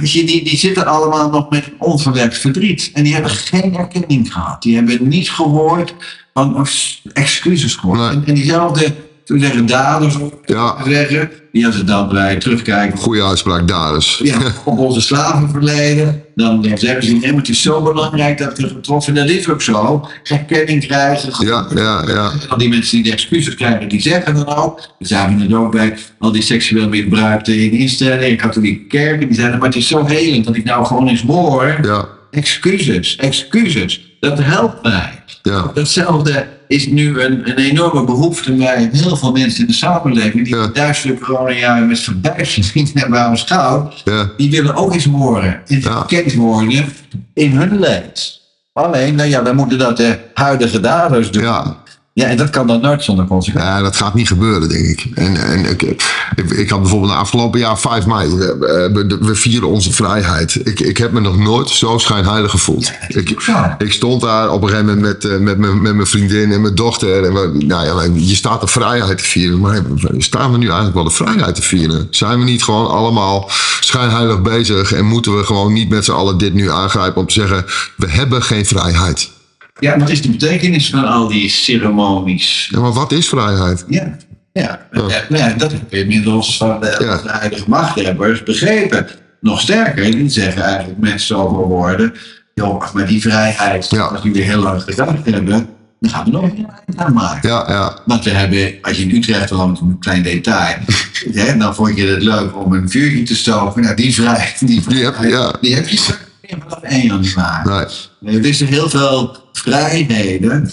[0.01, 2.89] die, die zitten allemaal nog met onverwerkt verdriet.
[2.93, 4.62] En die hebben geen erkenning gehad.
[4.62, 5.93] Die hebben niet gehoord
[6.40, 6.68] van
[7.14, 8.00] excuses gehoord.
[8.00, 8.24] Nee.
[8.26, 10.76] En, diezelfde, toen zeggen daders, Ja.
[10.88, 14.20] zeggen, die als ze dan bij terugkijken goede uitspraak dus.
[14.24, 18.58] ja, op onze slavenverleden, dan, dan zeggen ze, nee, maar het is zo belangrijk dat
[18.58, 21.46] we getroffen, en dat is ook zo, erkenning krijgen.
[21.46, 22.32] Ja, ja, ja.
[22.50, 25.72] Al die mensen die de excuses krijgen, die zeggen dan ook, we zagen het ook
[25.72, 29.88] bij al die seksueel misbruikten in instellingen, in katholieke kerken, die zeiden, maar het is
[29.88, 35.24] zo helend dat ik nou gewoon eens hoor, Ja, excuses, excuses, dat helpt mij.
[35.44, 35.72] ja.
[35.74, 40.56] Datzelfde is nu een, een enorme behoefte bij heel veel mensen in de samenleving die
[40.56, 40.66] Ja.
[40.68, 44.02] de duizenden coronajaren met verbijstering hebben aanschouwd.
[44.06, 46.86] Ja, Die willen ook eens horen en worden
[47.34, 48.42] in hun leed.
[48.74, 51.44] Alleen, nou ja, dan moeten dat de huidige daders doen.
[51.44, 51.84] ja.
[52.16, 53.72] Ja, en dat kan dan nooit zonder consequenties.
[53.74, 55.05] Ja, dat gaat niet gebeuren, denk ik.
[55.16, 56.03] En, en ik, ik,
[56.51, 58.30] ik had bijvoorbeeld de afgelopen jaar 5 mei.
[58.36, 60.55] We, we, we vieren onze vrijheid.
[60.63, 62.91] Ik, ik heb me nog nooit zo schijnheilig gevoeld.
[63.07, 63.76] Ik, Ja.
[63.78, 66.61] ik stond daar op een gegeven moment met, eh, met, mijn- met mijn vriendin en
[66.61, 67.24] mijn dochter.
[67.24, 69.59] En we, nou ja, je staat de vrijheid te vieren.
[69.59, 69.82] Maar
[70.18, 72.07] staan we nu eigenlijk wel de vrijheid te vieren?
[72.09, 73.49] Zijn we niet gewoon allemaal
[73.80, 74.91] schijnheilig bezig?
[74.93, 77.66] En moeten we gewoon niet met z'n allen dit nu aangrijpen om te zeggen...
[77.95, 79.34] we hebben geen vrijheid.
[79.80, 82.67] Ja, wat is de betekenis van al die ceremonies?
[82.71, 83.86] Ja, maar wat is vrijheid?
[83.89, 84.15] Ja,
[84.53, 84.88] ja.
[84.91, 85.23] Ja.
[85.30, 85.53] ja.
[85.57, 87.17] dat heb je inmiddels van de, Ja.
[87.17, 89.07] de huidige machthebbers begrepen.
[89.41, 92.13] Nog sterker, die zeggen eigenlijk mensen over woorden.
[92.53, 94.01] Joh, maar die vrijheid, Ja.
[94.05, 95.67] als jullie heel lang gedacht hebben,
[95.99, 97.49] dan gaan we nog een eind aan maken.
[97.49, 100.76] Ja, ja, Want we hebben, als je in Utrecht woont, een klein detail.
[101.34, 103.82] hè, dan vond je het leuk om een vuurtje te stoken.
[103.82, 105.55] Nou, die vrijheid, die, Die heb- vrijheid, ja.
[105.61, 106.19] die heb je straks
[106.49, 107.86] vanaf 1 januari.
[108.26, 110.70] Er is er heel veel vrijheden.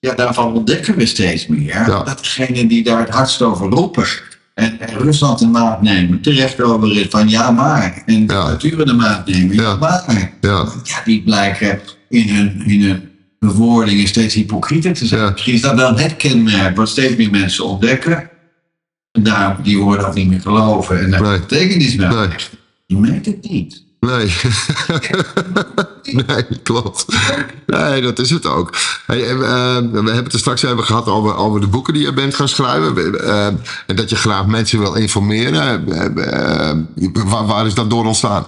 [0.00, 1.62] Ja, daarvan ontdekken we steeds meer.
[1.62, 2.02] Ja.
[2.02, 4.06] Dat degenen die daar het hardst over roepen.
[4.54, 6.20] En, en Rusland de maat nemen.
[6.20, 8.02] Terecht over is van ja maar.
[8.06, 8.48] En Ja.
[8.48, 9.54] natuur de maat nemen.
[9.54, 9.76] Ja, Ja.
[9.76, 10.32] maar.
[10.40, 13.08] Ja, Ja, die blijken in hun, in hun
[13.38, 15.20] bewoordingen steeds hypocrieter te zijn.
[15.20, 15.30] Ja.
[15.30, 18.30] Misschien is dat wel het kenmerk wat steeds meer mensen ontdekken.
[19.12, 21.00] En daar die woorden ook niet meer geloven.
[21.00, 21.38] En daar Nee.
[21.40, 22.08] betekenis bij.
[22.08, 22.28] Nee.
[22.86, 23.83] Je merkt het niet.
[24.04, 24.36] Nee.
[26.26, 27.06] nee, klopt.
[27.66, 28.72] Nee, dat is het ook.
[29.06, 32.48] Eh, we hebben het straks even gehad over, over de boeken die je bent gaan
[32.48, 33.20] schrijven.
[33.20, 33.46] Eh,
[33.86, 35.88] en dat je graag mensen wil informeren.
[35.88, 38.46] Eh, waar is dat door ontstaan?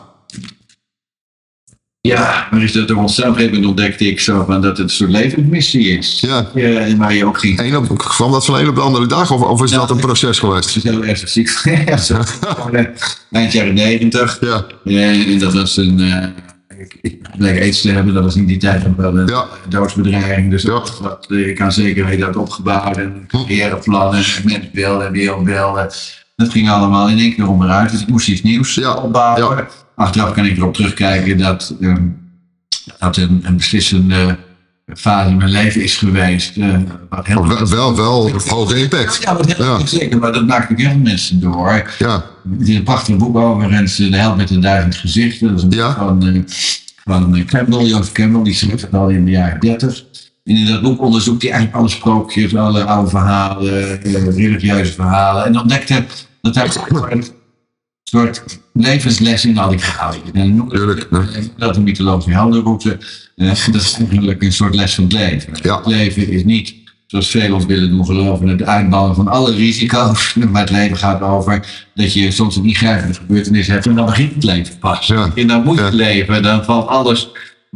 [2.07, 3.39] Ja, maar is dat door onszelf?
[3.39, 6.21] Moment ontdekte ik zo van dat het een soort levensmissie is.
[6.27, 6.47] Ja.
[6.55, 7.61] Ja, en waar je ook ging.
[7.61, 9.31] Eén op, kwam dat van de een op de andere dag?
[9.31, 10.75] Of, of is Ja, dat een proces geweest?
[10.75, 11.51] Het is heel erg ziek.
[12.73, 12.85] Eh,
[13.31, 14.39] Eind jaren negentig.
[14.41, 16.01] Ja, Eh, En dat was een.
[16.01, 19.27] eh, ik, ik bleek aids te hebben, dat was in die tijd nog wel een
[19.27, 19.45] Ja.
[19.69, 20.51] doodsbedreiging.
[20.51, 20.69] Dus Ja.
[20.69, 25.89] dat, wat, eh, ik kan zeker weten dat opgebouwd en carrièreplannen, mensbeelden en wereldbeelden.
[26.37, 27.91] Dat ging allemaal in één keer onderuit.
[27.91, 28.95] Dus ik moest iets nieuws Ja.
[28.95, 29.67] opbouwen.
[29.97, 32.03] Achteraf kan ik erop terugkijken dat ehm,
[32.99, 34.36] dat een, een beslissende
[34.94, 36.57] fase in mijn leven is geweest.
[36.57, 36.76] eh,
[37.09, 39.18] wat heel wel, wel, wel hoge impact.
[39.22, 39.86] ja, wat heel Ja.
[39.86, 41.94] zeker, maar dat maakt ook heel veel mensen door.
[41.99, 42.24] Ja,
[42.59, 45.49] Het is een prachtig boek overigens, De Held met de Duizend Gezichten.
[45.49, 45.94] Dat is een boek Ja.
[45.94, 46.40] van, eh,
[47.05, 50.05] van eh, Campbell, Joost Campbell, die schreef het al in de jaren 30.
[50.44, 54.01] En in dat boek onderzoekt hij eigenlijk alle sprookjes, alle oude verhalen,
[54.36, 55.44] religieuze verhalen.
[55.44, 56.05] En ontdekte
[56.40, 56.72] dat daar
[58.11, 58.43] soort
[58.73, 60.23] levenslessen had ik gehouden.
[60.33, 62.99] En het- dat een mythologische heldenroute.
[63.37, 65.53] Eh, dat is eigenlijk een soort les van het leven.
[65.63, 65.77] Ja.
[65.77, 66.75] Het leven is niet,
[67.07, 70.35] zoals velen ons willen doen geloven, het uitbouwen van alle risico's.
[70.53, 74.35] Maar het leven gaat over dat je soms een ingrijpende gebeurtenis hebt en dan begint
[74.35, 75.07] het leven pas.
[75.07, 75.31] Ja.
[75.35, 75.91] En dan moet je Ja.
[75.91, 77.29] leven, dan valt alles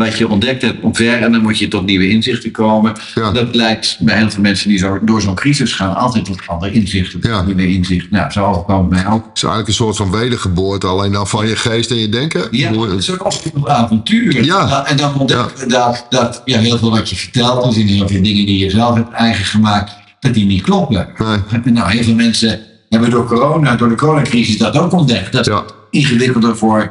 [0.05, 2.93] wat je ontdekt hebt omver en dan moet je tot nieuwe inzichten komen.
[3.15, 3.31] Ja.
[3.33, 6.73] Dat leidt bij heel veel mensen die zo, door zo'n crisis gaan altijd tot andere
[6.73, 7.43] inzichten, tot Ja.
[7.43, 8.09] nieuwe inzichten.
[8.13, 9.25] Nou, zo overkwam het mij ook.
[9.27, 12.49] Het is eigenlijk een soort van wedergeboorte, alleen dan van je geest en je denken.
[12.51, 13.69] Ja, een soort avontuur.
[13.69, 14.45] avontuur.
[14.45, 14.87] Ja.
[14.87, 18.09] En dan ontdek je dat, dat ja, heel veel wat je vertelt, dus in heel
[18.09, 21.09] veel dingen die je zelf hebt eigen gemaakt, dat die niet kloppen.
[21.19, 21.73] Nee.
[21.75, 25.33] Nou, heel veel mensen hebben door corona, door de coronacrisis dat ook ontdekt.
[25.33, 25.63] Dat Ja.
[25.91, 26.91] ingewikkelder voor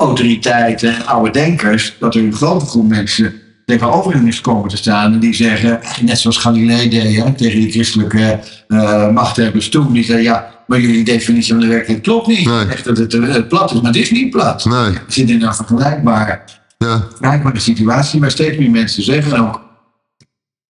[0.00, 3.34] autoriteiten en oude denkers, dat er een grote groep mensen
[3.66, 7.60] tegenover hen is komen te staan en die zeggen, net zoals Galilei deed hè, tegen
[7.60, 12.26] die christelijke eh machthebbers toen, die zei ja, maar jullie definitie van de werkelijkheid klopt
[12.26, 12.46] niet.
[12.46, 12.66] Nee.
[12.66, 14.64] Echt dat het eh, plat is, maar het is niet plat.
[14.64, 14.90] Nee.
[14.90, 16.40] We zitten in een vergelijkbare,
[16.78, 17.04] Ja.
[17.08, 19.60] vergelijkbare situatie waar steeds meer mensen zeggen, en ook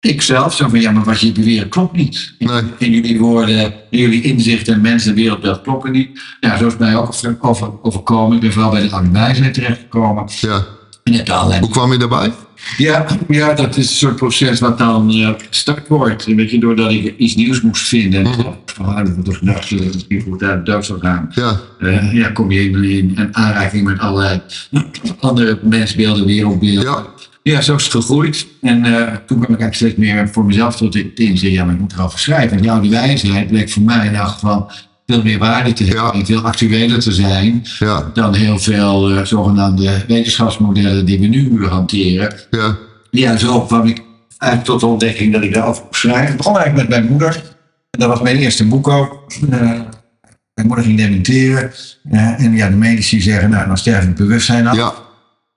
[0.01, 2.35] ik zelf, zo van ja, maar wat je beweren klopt niet.
[2.39, 2.63] In, Nee.
[2.79, 6.21] in jullie woorden, in jullie inzichten en mensen en wereldbeeld kloppen niet.
[6.41, 8.35] Ja, zo is mij ook over, over, overkomen.
[8.37, 10.25] Ik ben vooral bij de oude wijsheid terechtgekomen.
[10.41, 10.65] ja.
[11.03, 12.33] En Hoe kwam je daarbij?
[12.77, 15.13] ja, ja, dat is een soort proces wat dan
[15.49, 16.27] gestart wordt.
[16.27, 18.27] Een beetje doordat ik iets nieuws moest vinden.
[18.27, 21.31] En verhouden van gedachte dat het niet goed uit zou gaan.
[21.35, 21.61] Ja.
[21.81, 24.41] Eh, ja, kom je in, in, in aanraking met allerlei
[25.21, 26.83] andere mensbeelden, wereldbeelden.
[26.85, 27.07] Ja.
[27.49, 28.47] Ja, zo is het gegroeid.
[28.63, 31.53] En eh, toen kwam ik eigenlijk steeds meer voor mezelf tot in te inzicht.
[31.53, 32.57] Ja, maar ik moet erover schrijven.
[32.57, 34.71] En die oude wijsheid bleek voor mij in elk geval
[35.07, 36.05] veel meer waarde te hebben.
[36.05, 36.13] Ja.
[36.13, 38.11] En veel actueler te zijn Ja.
[38.15, 42.35] dan heel veel eh, zogenaamde wetenschapsmodellen die we nu hanteren.
[42.51, 42.77] Ja.
[43.11, 44.03] Ja, zo kwam ik
[44.39, 46.31] eigenlijk tot de ontdekking dat ik daarover moest schrijven.
[46.31, 47.35] Ik begon eigenlijk met mijn moeder.
[47.91, 49.33] En dat was mijn eerste boek ook.
[49.51, 49.61] Eh,
[50.55, 51.71] mijn moeder ging dementeren.
[52.11, 54.77] En ja, de medici zeggen, nou, dan het bewustzijn af.
[54.77, 54.93] Ja.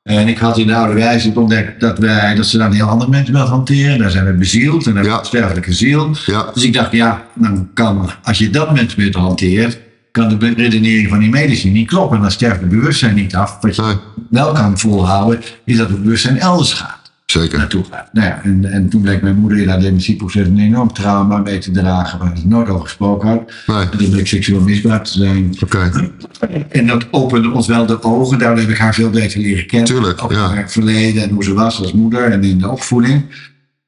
[0.03, 2.87] En ik had in de oude wijze ontdekt dat, wij, dat ze dan een heel
[2.87, 3.97] ander mensbeeld hanteren.
[3.99, 5.19] Daar zijn we bezield en dan Ja.
[5.19, 6.15] een sterfelijke ziel.
[6.25, 6.45] Ja.
[6.53, 9.79] Dus ik dacht, ja, dan kan, als je dat mensbeeld hanteert,
[10.11, 12.21] kan de redenering van die medici niet kloppen.
[12.21, 13.57] Dan sterft het bewustzijn niet af.
[13.61, 13.95] Wat je Nee.
[14.29, 17.00] wel kan volhouden, is dat het bewustzijn elders gaat
[17.32, 17.57] Zeker.
[17.57, 18.09] naartoe gaat.
[18.13, 21.57] Nou ja, en, en toen bleek mijn moeder in haar dementieproces een enorm trauma mee
[21.57, 23.53] te dragen waar ze nooit over gesproken had.
[23.67, 23.86] Nee.
[23.97, 25.55] Dat bleek seksueel misbruik te zijn.
[25.63, 25.91] Oké.
[26.69, 28.39] En dat opende ons wel de ogen.
[28.39, 29.88] Daardoor heb ik haar veel beter leren kennen.
[29.88, 30.47] Tuurlijk, Over ja.
[30.47, 33.23] haar verleden en hoe ze was als moeder en in de opvoeding.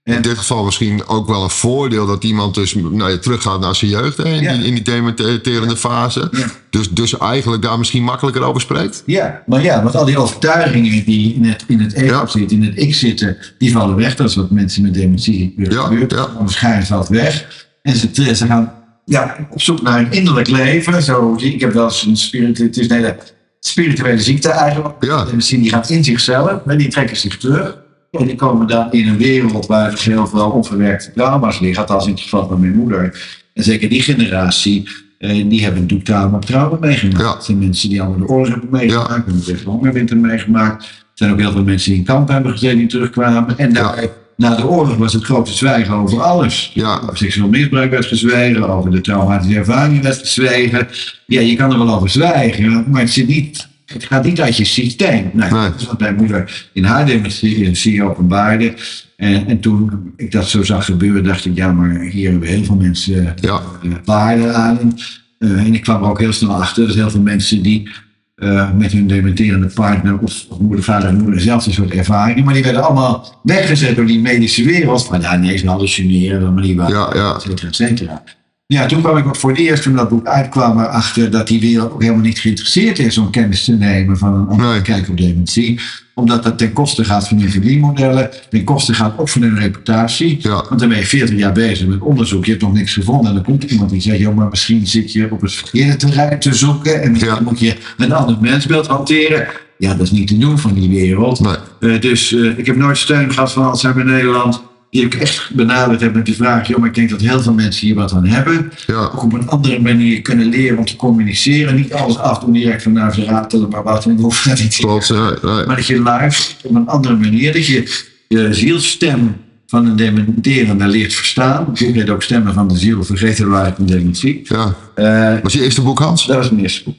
[0.03, 3.75] In dit geval misschien ook wel een voordeel dat iemand dus nou, ja, teruggaat naar
[3.75, 4.53] zijn jeugd hè, in, Ja.
[4.53, 6.27] die, in die dementerende fase.
[6.31, 6.45] Ja.
[6.69, 9.03] Dus, dus eigenlijk daar misschien makkelijker over spreekt.
[9.05, 12.63] Ja, maar ja, want al die overtuigingen die in het, in het ego zitten, in
[12.63, 14.15] het ik zitten, die vallen weg.
[14.15, 16.11] Dat is wat mensen met dementie Ja, gebeurt.
[16.11, 16.27] ja.
[16.39, 17.65] Waarschijnlijk valt weg.
[17.81, 18.73] En ze, ze gaan
[19.05, 21.03] ja, op zoek naar een innerlijk leven.
[21.03, 23.17] Zo, ik heb wel eens een spirit, het is een hele
[23.59, 24.95] spirituele ziekte eigenlijk.
[25.03, 25.25] Ja.
[25.25, 27.81] Dementie die gaat in zichzelf, maar die trekken zich terug.
[28.19, 31.81] En die komen dan in een wereld waar heel veel onverwerkte trauma's liggen.
[31.81, 33.21] Althans in het geval van mijn moeder.
[33.53, 37.21] En zeker die generatie, eh, die hebben natuurlijk trauma op trauma meegemaakt.
[37.21, 37.41] Ja.
[37.41, 39.09] Zijn mensen die allemaal de oorlog hebben meegemaakt.
[39.09, 39.13] Ja.
[39.13, 40.83] hebben de hongerwinter meegemaakt.
[40.83, 43.57] Er zijn ook heel veel mensen die in kamp hebben gezeten die terugkwamen.
[43.57, 46.71] En daar, na de oorlog was het grote zwijgen over alles.
[46.73, 46.99] Ja.
[47.03, 50.87] Over seksueel misbruik werd gezwegen, over de traumatische ervaring werd gezwegen.
[51.25, 54.57] Ja, je kan er wel over zwijgen, maar het, zit niet, het gaat niet uit
[54.57, 55.29] je systeem.
[55.33, 55.69] Nou, Nee.
[55.71, 58.73] Dat is wat mijn moeder in haar dementie openbaarde.
[59.17, 62.63] En, en toen ik dat zo zag gebeuren, dacht ik, ja, maar hier hebben heel
[62.63, 63.61] veel mensen Ja.
[63.83, 64.97] eh, waarde aan.
[65.39, 67.89] Eh, en ik kwam er ook heel snel achter dat heel veel mensen die
[68.35, 72.53] eh, met hun dementerende partner of, of moeder, vader en moeder dezelfde soort ervaringen, maar
[72.53, 75.05] die werden allemaal weggezet door die medische wereld.
[75.05, 77.35] Van ja, nee, ze hallucineren, maar niet waar, Ja, ja.
[77.35, 78.23] et cetera, et cetera.
[78.65, 81.59] Ja, toen kwam ik ook voor het eerst, toen dat boek uitkwam, erachter dat die
[81.59, 84.81] wereld ook helemaal niet geïnteresseerd is om kennis te nemen van een andere Nee.
[84.81, 85.79] kijk op dementie.
[86.15, 90.37] Omdat dat ten koste gaat van hun verdienmodellen, ten koste gaat ook van hun reputatie.
[90.41, 90.65] Ja.
[90.69, 93.27] Want dan ben je 40 jaar bezig met onderzoek, je hebt nog niks gevonden.
[93.27, 96.39] En dan komt iemand die zegt, joh, maar misschien zit je op het verkeerde terrein
[96.39, 97.01] te zoeken.
[97.01, 97.41] En misschien Ja.
[97.41, 99.47] moet je een ander mensbeeld hanteren.
[99.77, 101.39] Ja, dat is niet te doen van die wereld.
[101.39, 101.93] Nee.
[101.95, 104.63] Eh, dus eh, ik heb nooit steun gehad van Alzheimer Nederland.
[104.93, 107.53] Die ik echt benaderd heb met de vraag, joh, maar ik denk dat heel veel
[107.53, 108.71] mensen hier wat aan hebben.
[108.87, 108.95] Ja.
[108.95, 111.75] Ook op een andere manier kunnen leren om te communiceren.
[111.75, 114.05] Niet alles afdoen direct van nou, ze ratelen maar wat.
[114.05, 115.09] En hoeven dat niet Klopt.
[115.09, 115.65] Nee.
[115.65, 117.53] maar dat je luistert op een andere manier.
[117.53, 119.35] Dat je je zielstem
[119.67, 121.67] van een dementerende leert verstaan.
[121.73, 124.41] Ik weet ook stemmen van de ziel, vergeten waar een dementie.
[124.43, 124.75] Ja.
[124.95, 126.25] Eh, Was je eerste boek, Hans?
[126.25, 126.95] dat was mijn eerste boek.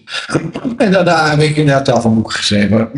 [0.76, 2.88] En daarna heb ik inderdaad tal van boeken geschreven.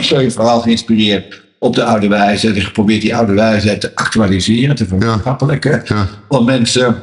[0.00, 2.52] Sorry, vooral geïnspireerd op de oude wijze.
[2.52, 5.82] En geprobeerd die oude wijze te actualiseren, te vermaatschappelijken.
[5.84, 6.06] Ja.
[6.28, 7.02] Om mensen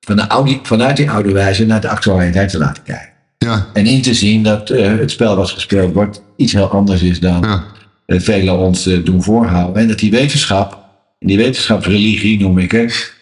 [0.00, 3.10] van de oude, vanuit die oude wijze naar de actualiteit te laten kijken.
[3.38, 7.02] Ja, En in te zien dat eh, het spel wat gespeeld wordt iets heel anders
[7.02, 7.64] is dan ja,
[8.06, 9.82] eh, velen ons eh, doen voorhouden.
[9.82, 10.72] En dat die wetenschap,
[11.18, 13.20] en die wetenschapsreligie noem ik het,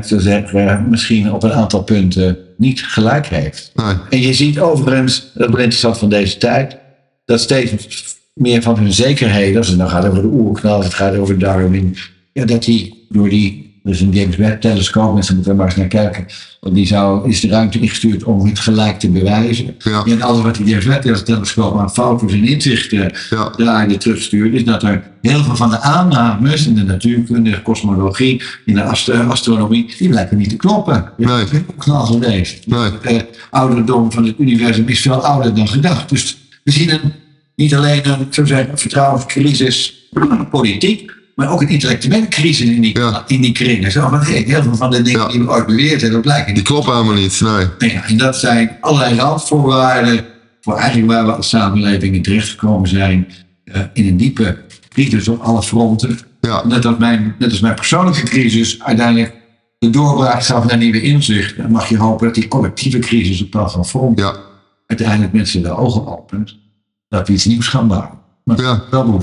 [0.00, 3.72] zeggen, misschien op een aantal punten niet gelijk heeft.
[3.74, 6.76] nee, En je ziet overigens, dat is interessant van deze tijd,
[7.24, 10.94] dat steeds meer van hun zekerheden, als het nou gaat over de oerknal, als het
[10.94, 11.96] gaat over Darwin,
[12.32, 15.76] ja, dat die door die, dus een James Webb telescoop, mensen moeten er maar eens
[15.76, 16.26] naar kijken,
[16.60, 19.74] want die zou, is de ruimte ingestuurd om het gelijk te bewijzen.
[19.78, 20.04] Ja.
[20.04, 24.54] En alles wat die James Webb telescoop aan fouten en inzichten ja, de aarde terugstuurt,
[24.54, 28.82] is dat er heel veel van de aannames in de natuurkunde, de kosmologie, in de
[28.82, 31.12] ast- astronomie, die blijken niet te kloppen.
[31.16, 31.26] Nee.
[31.26, 32.66] Dat is ook knal geweest.
[32.66, 36.08] nee, De ouderdom van het universum is veel ouder dan gedacht.
[36.08, 37.12] Dus we zien een,
[37.56, 40.08] niet alleen een, zou zeggen, vertrouwenscrisis
[40.50, 43.24] politiek, maar ook een intellectuele crisis in die, Ja.
[43.26, 43.92] in die kringen.
[43.92, 45.28] Zo hey, heel veel van de dingen Ja.
[45.28, 47.90] die we ooit beweerd hebben, blijken die kloppen helemaal niet, nee.
[47.92, 50.24] Ja, en dat zijn allerlei randvoorwaarden
[50.60, 53.26] voor eigenlijk waar we als samenleving in terechtgekomen zijn.
[53.64, 56.18] eh, in een diepe crisis op alle fronten.
[56.40, 59.34] Ja, Net als mijn, net als mijn persoonlijke crisis uiteindelijk
[59.78, 61.62] de doorbraak gaf naar nieuwe inzichten.
[61.62, 64.36] Dan mag je hopen dat die collectieve crisis op tal van fronten ja,
[64.86, 66.56] uiteindelijk mensen de ogen opent.
[67.16, 68.10] Dat we iets nieuws gaan bouwen.
[68.44, 68.82] Maar Ja.
[68.90, 69.20] wel.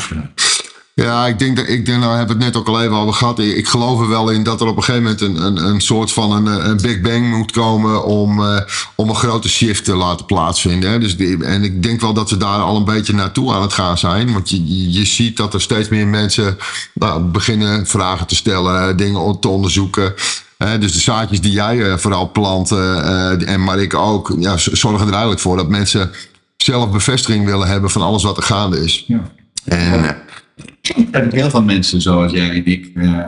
[0.95, 3.13] Ja, ik denk dat ik denk, nou hebben we het net ook al even over
[3.13, 3.39] gehad.
[3.39, 5.81] Ik, ik geloof er wel in dat er op een gegeven moment een, een, een
[5.81, 8.61] soort van een, een Big Bang moet komen om, eh,
[8.95, 10.91] om een grote shift te laten plaatsvinden.
[10.91, 10.99] Hè.
[10.99, 13.73] Dus die, en ik denk wel dat we daar al een beetje naartoe aan het
[13.73, 14.33] gaan zijn.
[14.33, 16.57] Want je, je, ziet dat er steeds meer mensen
[16.93, 20.13] nou, beginnen vragen te stellen, dingen on- te onderzoeken.
[20.57, 22.97] Hè, dus de zaadjes die jij eh, vooral plant, eh,
[23.31, 26.11] eh, en maar ik ook, ja, zorgen er eigenlijk voor dat mensen
[26.63, 29.03] zelf bevestiging willen hebben van alles wat er gaande is.
[29.07, 29.21] Ja.
[29.65, 30.15] En, eh, Er
[31.11, 32.91] zijn heel veel mensen zoals jij en ik.
[32.95, 33.19] eh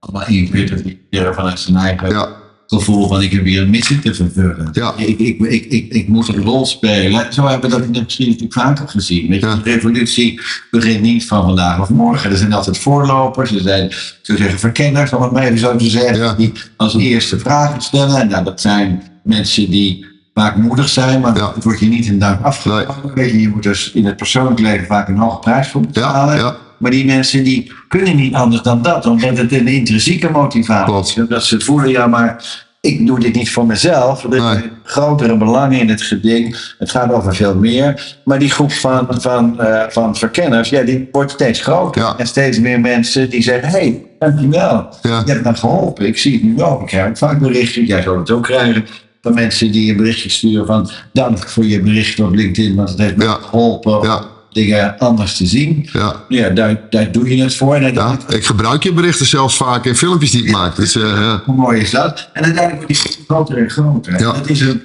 [0.00, 0.98] allemaal ingewikkeld die
[1.32, 2.28] vanuit zijn eigen ja,
[2.66, 4.68] gevoel van ik heb hier een missie te vervullen.
[4.72, 4.94] Ja.
[4.96, 7.32] Ik, ik, ik, ik, ik moet een rol spelen.
[7.32, 9.28] Zo hebben we dat in de geschiedenis natuurlijk vaker gezien.
[9.28, 9.54] Weet je, Ja.
[9.54, 12.30] De revolutie begint niet van vandaag of morgen.
[12.30, 15.90] Er zijn altijd voorlopers, er zijn zo zeggen, verkenners, om het maar even zo te
[15.90, 18.28] zeggen, die als eerste vragen stellen.
[18.28, 20.06] Nou, dat zijn mensen die
[20.38, 21.52] vaak moedig zijn, maar Ja.
[21.54, 23.40] het wordt je niet in dank afgenomen.
[23.40, 26.36] Je, moet dus in het persoonlijk leven vaak een hoge prijs voor betalen.
[26.36, 30.92] ja, Maar die mensen die kunnen niet anders dan dat, omdat het een intrinsieke motivatie
[30.92, 31.08] Klopt.
[31.18, 31.24] is.
[31.28, 32.44] Dat ze voelen, ja, maar
[32.80, 34.22] ik doe dit niet voor mezelf.
[34.22, 34.38] Er Nee.
[34.40, 36.56] zijn grotere belangen in het geding.
[36.78, 38.16] Het gaat over veel meer.
[38.24, 42.02] Maar die groep van, van, eh, van verkenners, ja, die wordt steeds groter.
[42.02, 42.14] Ja.
[42.18, 44.88] En steeds meer mensen die zeggen, hé, hey, dankjewel.
[45.02, 45.22] Ja.
[45.26, 46.06] Je hebt me geholpen.
[46.06, 46.80] Ik zie het nu ook.
[46.80, 47.84] Ik krijg vaak berichten.
[47.84, 48.84] Jij zal het ook krijgen.
[49.22, 52.98] Van mensen die een berichtje sturen van dank voor je bericht op LinkedIn, want het
[52.98, 53.38] heeft me Ja.
[53.42, 55.88] geholpen om dingen anders te zien.
[55.92, 56.24] ja.
[56.28, 57.74] Ja, daar, daar doe je het voor.
[57.74, 60.76] En Ja, ik gebruik je berichten zelfs vaak in filmpjes die ik maak.
[60.76, 61.42] Dus, ja.
[61.44, 62.30] hoe mooi is dat?
[62.32, 64.18] En uiteindelijk wordt die groter en groter.
[64.18, 64.82] Dat, is een,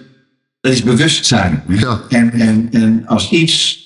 [0.62, 1.64] dat is bewustzijn.
[1.68, 2.02] Ja.
[2.10, 3.82] En, en, en als iets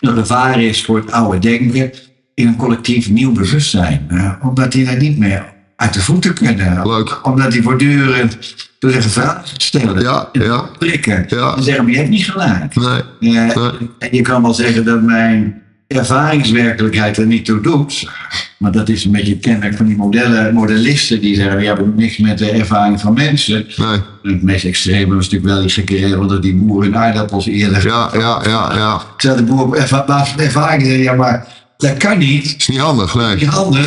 [0.00, 1.92] een gevaar is voor het oude denken,
[2.34, 4.06] in een collectief nieuw bewustzijn.
[4.42, 6.86] omdat die daar niet meer uit de voeten kunnen.
[6.86, 7.18] Leuk.
[7.22, 8.38] Omdat die voortdurend
[8.78, 10.02] door zeggen vragen stellen.
[10.02, 10.64] Ja, ja.
[10.78, 11.24] prikken.
[11.28, 11.54] Ja.
[11.56, 12.74] En zeggen, maar je hebt niet gelijk.
[12.74, 13.88] Nee, Eh, Nee.
[13.98, 18.08] En je kan wel zeggen dat mijn ervaringswerkelijkheid er niet toe doet.
[18.56, 21.92] Maar dat is een beetje het kenmerk van die modellen, modellisten die zeggen, we hebben
[21.96, 23.66] niks met de ervaring van mensen.
[23.76, 24.00] nee.
[24.34, 27.86] Het meest extreme was natuurlijk wel die gekke regel dat die boer hun aardappels eerder...
[27.86, 29.00] Ja, ja, ja, ja.
[29.16, 31.46] Zei de boer op basis van ervaring, zei, ja maar
[31.78, 32.54] dat kan niet.
[32.58, 33.38] Is niet handig, nee.
[33.38, 33.82] Je handen,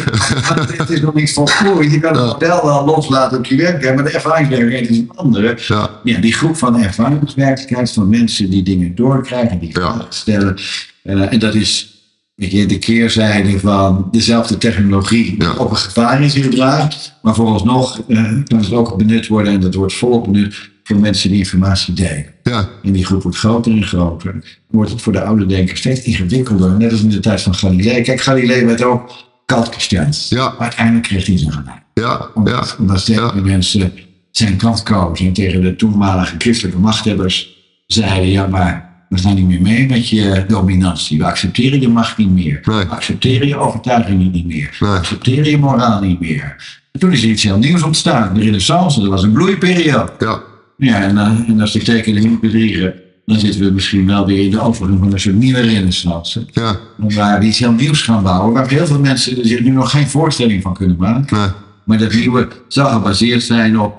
[0.77, 1.91] het is nog niet volgroeid.
[1.91, 2.31] Je kan het Ja.
[2.33, 5.57] model wel loslaten op je werk, maar de ervaringswerkelijkheid is een andere.
[5.67, 10.55] Ja, Ja, die groep van ervaringswerkelijkheid, van mensen die dingen doorkrijgen, die vragen stellen.
[11.03, 11.89] Eh, en dat is
[12.35, 17.13] weet je, de keerzijde van dezelfde technologie die op een gevaar in zich draagt.
[17.21, 20.69] Maar vooralsnog eh, kan het ook benut worden en dat wordt volop benut
[20.99, 22.25] mensen die informatie delen.
[22.43, 24.31] ja, En die groep wordt groter en groter.
[24.31, 26.71] Dan wordt het voor de oude denkers steeds ingewikkelder.
[26.77, 28.01] Net als in de tijd van Galilei.
[28.01, 29.11] Kijk, Galilei werd ook
[29.45, 30.29] kant-christiaans.
[30.29, 30.43] Ja.
[30.49, 31.81] Maar uiteindelijk kreeg hij zijn gelijk.
[31.93, 32.29] ja, ja.
[32.33, 33.31] Omdat, omdat steeds Ja.
[33.33, 33.93] meer mensen
[34.31, 37.49] zijn kant kozen en tegen de toenmalige christelijke machthebbers
[37.87, 41.17] zeiden: Ja, maar we gaan niet meer mee met je dominantie.
[41.17, 42.59] We accepteren je macht niet meer.
[42.63, 42.77] Nee.
[42.77, 44.77] We accepteren je overtuigingen niet meer.
[44.79, 44.89] Nee.
[44.91, 46.79] We accepteren je moraal niet meer.
[46.91, 48.33] En toen is er iets heel nieuws ontstaan.
[48.33, 50.11] De Renaissance, dat was een bloeiperiode.
[50.19, 50.41] Ja,
[50.89, 51.17] Ja, en,
[51.47, 52.93] en als de tekenen niet bedriegen,
[53.25, 56.45] dan zitten we misschien wel weer in de overigen van een soort nieuwe renaissance.
[56.51, 59.91] ja, Waar we iets heel nieuws gaan bouwen, waar heel veel mensen zich nu nog
[59.91, 61.37] geen voorstelling van kunnen maken.
[61.37, 61.47] nee.
[61.83, 63.95] Maar dat nieuwe zou gebaseerd zijn op,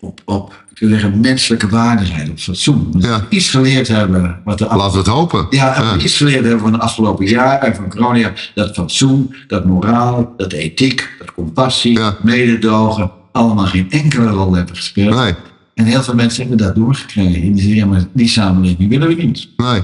[0.00, 2.88] op, op, ik wil zeggen, menselijke waardigheid, op fatsoen.
[2.92, 3.18] Dat Ja.
[3.20, 5.46] we iets geleerd hebben wat de Laten we het hopen.
[5.50, 5.96] ja, en Ja.
[5.96, 10.52] we iets geleerd hebben van de afgelopen jaren, van corona, dat fatsoen, dat moraal, dat
[10.52, 12.16] ethiek, dat compassie, Ja.
[12.22, 15.14] mededogen, allemaal geen enkele rol hebben gespeeld.
[15.14, 15.34] Nee,
[15.74, 17.42] En heel veel mensen hebben dat doorgekregen.
[17.42, 19.48] En die die samenleving willen we niet.
[19.56, 19.82] Nee.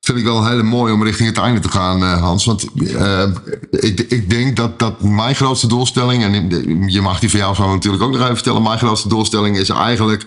[0.00, 2.44] Vind ik wel een hele mooie om richting het einde te gaan, eh, Hans.
[2.44, 3.26] Want uh,
[3.70, 8.02] ik, ik denk dat, dat mijn grootste doelstelling, en je mag die van jou natuurlijk
[8.02, 10.24] ook nog even vertellen, mijn grootste doelstelling is eigenlijk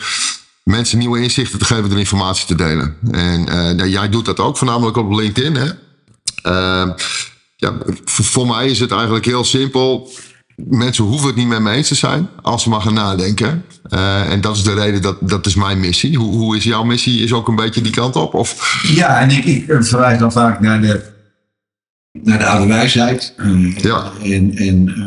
[0.64, 2.96] mensen nieuwe inzichten te geven door informatie te delen.
[3.12, 3.48] En
[3.80, 5.56] uh, jij doet dat ook, voornamelijk op LinkedIn.
[5.56, 5.70] Hè?
[7.56, 10.12] ja, voor mij is het eigenlijk heel simpel
[10.66, 13.64] mensen hoeven het niet met me eens te zijn als ze maar gaan nadenken.
[13.90, 16.18] Uh, en dat is de reden, dat, dat is mijn missie.
[16.18, 17.24] Hoe, hoe is jouw missie?
[17.24, 18.34] Is ook een beetje die kant op?
[18.34, 18.82] Of?
[18.96, 21.02] Ja, en ik, ik verwijs dan vaak naar de,
[22.24, 23.34] naar de oude wijsheid.
[23.82, 24.12] ja.
[24.24, 25.06] En, en uh,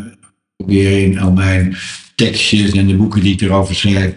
[0.56, 1.76] probeer in al mijn
[2.14, 4.14] tekstjes en de boeken die ik erover schrijf,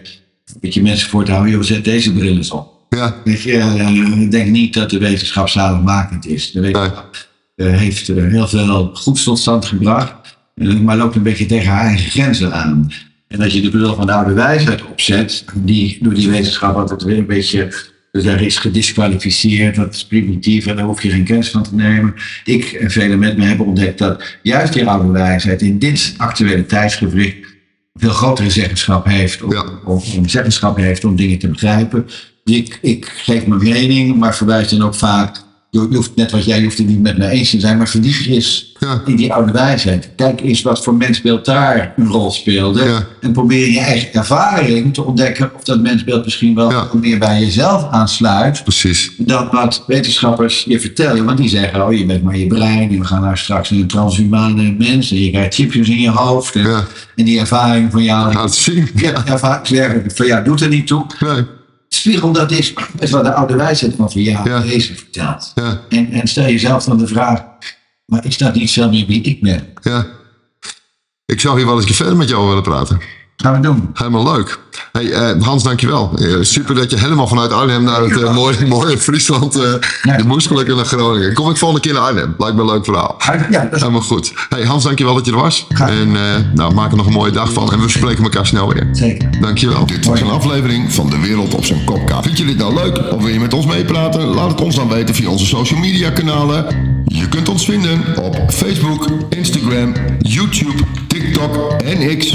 [0.59, 2.71] dat je mensen voor te houden, zet deze bril eens op.
[2.89, 3.15] Ja.
[3.23, 6.51] Ik denk niet dat de wetenschap zaligmakend is.
[6.51, 7.69] De wetenschap nee.
[7.69, 10.22] heeft heel veel goeds tot stand gebracht
[10.55, 12.91] maar loopt een beetje tegen haar eigen grenzen aan.
[13.27, 17.03] En dat je de bril van de oude wijsheid opzet, die door die wetenschap altijd
[17.03, 17.73] weer een beetje,
[18.11, 21.75] dus daar is gedisqualificeerd, dat is primitief en daar hoef je geen kennis van te
[21.75, 22.13] nemen.
[22.43, 26.65] Ik en velen met me hebben ontdekt dat juist die oude wijsheid in dit actuele
[26.65, 27.37] tijdsgevricht
[27.93, 29.65] veel grotere zeggenschap heeft, om, ja.
[29.85, 32.07] om zeggenschap heeft om dingen te begrijpen.
[32.43, 35.42] Ik, ik geef mijn mening, maar verwijs dan ook vaak
[35.73, 38.13] je hoeft, net wat jij hoeft het niet met me eens te zijn, maar verdiep
[38.13, 39.01] je eens ja.
[39.05, 40.09] in die oude wijsheid.
[40.15, 43.05] Kijk eens wat voor mensbeeld daar een rol speelde.
[43.21, 46.87] En probeer je eigen ervaring te ontdekken of dat mensbeeld misschien wel ja.
[46.93, 48.63] meer bij jezelf aansluit.
[48.63, 49.11] Precies.
[49.17, 51.25] Dan wat wetenschappers je vertellen.
[51.25, 53.87] Want die zeggen, oh je bent maar je brein en we gaan nou straks een
[53.87, 56.55] transhumane mens en je krijgt chipjes in je hoofd.
[56.55, 58.33] En, en die ervaring van jou.
[58.33, 58.89] Laat zien.
[58.95, 61.05] Ja, ervaring van jou doet er niet toe.
[61.19, 61.61] Nee
[61.95, 64.63] spiegel dat is met wat de oude wijsheid van jou ja.
[64.63, 65.51] Jezus vertelt.
[65.55, 65.81] Ja.
[65.89, 67.43] En, en stel jezelf dan de vraag,
[68.05, 69.67] maar is dat niet zelf meer wie ik ben?
[69.81, 70.05] Ja.
[71.25, 73.01] Ik zou hier wel eens verder met jou willen praten.
[73.37, 73.89] Gaan we doen.
[73.93, 74.59] Helemaal leuk.
[74.91, 76.11] Hey, uh, Hans, dankjewel.
[76.17, 79.59] Uh, super dat je helemaal vanuit Arnhem naar het uh, mooie, mooie Friesland,
[80.01, 80.17] ja.
[80.17, 81.33] de moeskelijke naar Groningen.
[81.33, 82.35] Kom ik volgende keer naar Arnhem.
[82.37, 83.15] Lijkt me een leuk verhaal.
[83.49, 83.79] Ja, dat is...
[83.79, 84.33] Helemaal goed.
[84.49, 85.67] Hey, Hans, dankjewel dat je er was.
[85.77, 86.11] En
[86.53, 87.71] nou, maak er nog een mooie dag van.
[87.71, 88.87] En we spreken elkaar snel weer.
[88.91, 89.41] Zeker.
[89.41, 89.85] Dankjewel.
[89.85, 92.25] Dit was een aflevering van De Wereld op zijn Kopkaart.
[92.25, 93.11] Vind je dit nou leuk?
[93.11, 94.21] Of wil je met ons meepraten?
[94.21, 96.65] Laat het ons dan weten via onze social media kanalen.
[97.05, 102.31] Je kunt ons vinden op Facebook, Instagram, YouTube, TikTok en X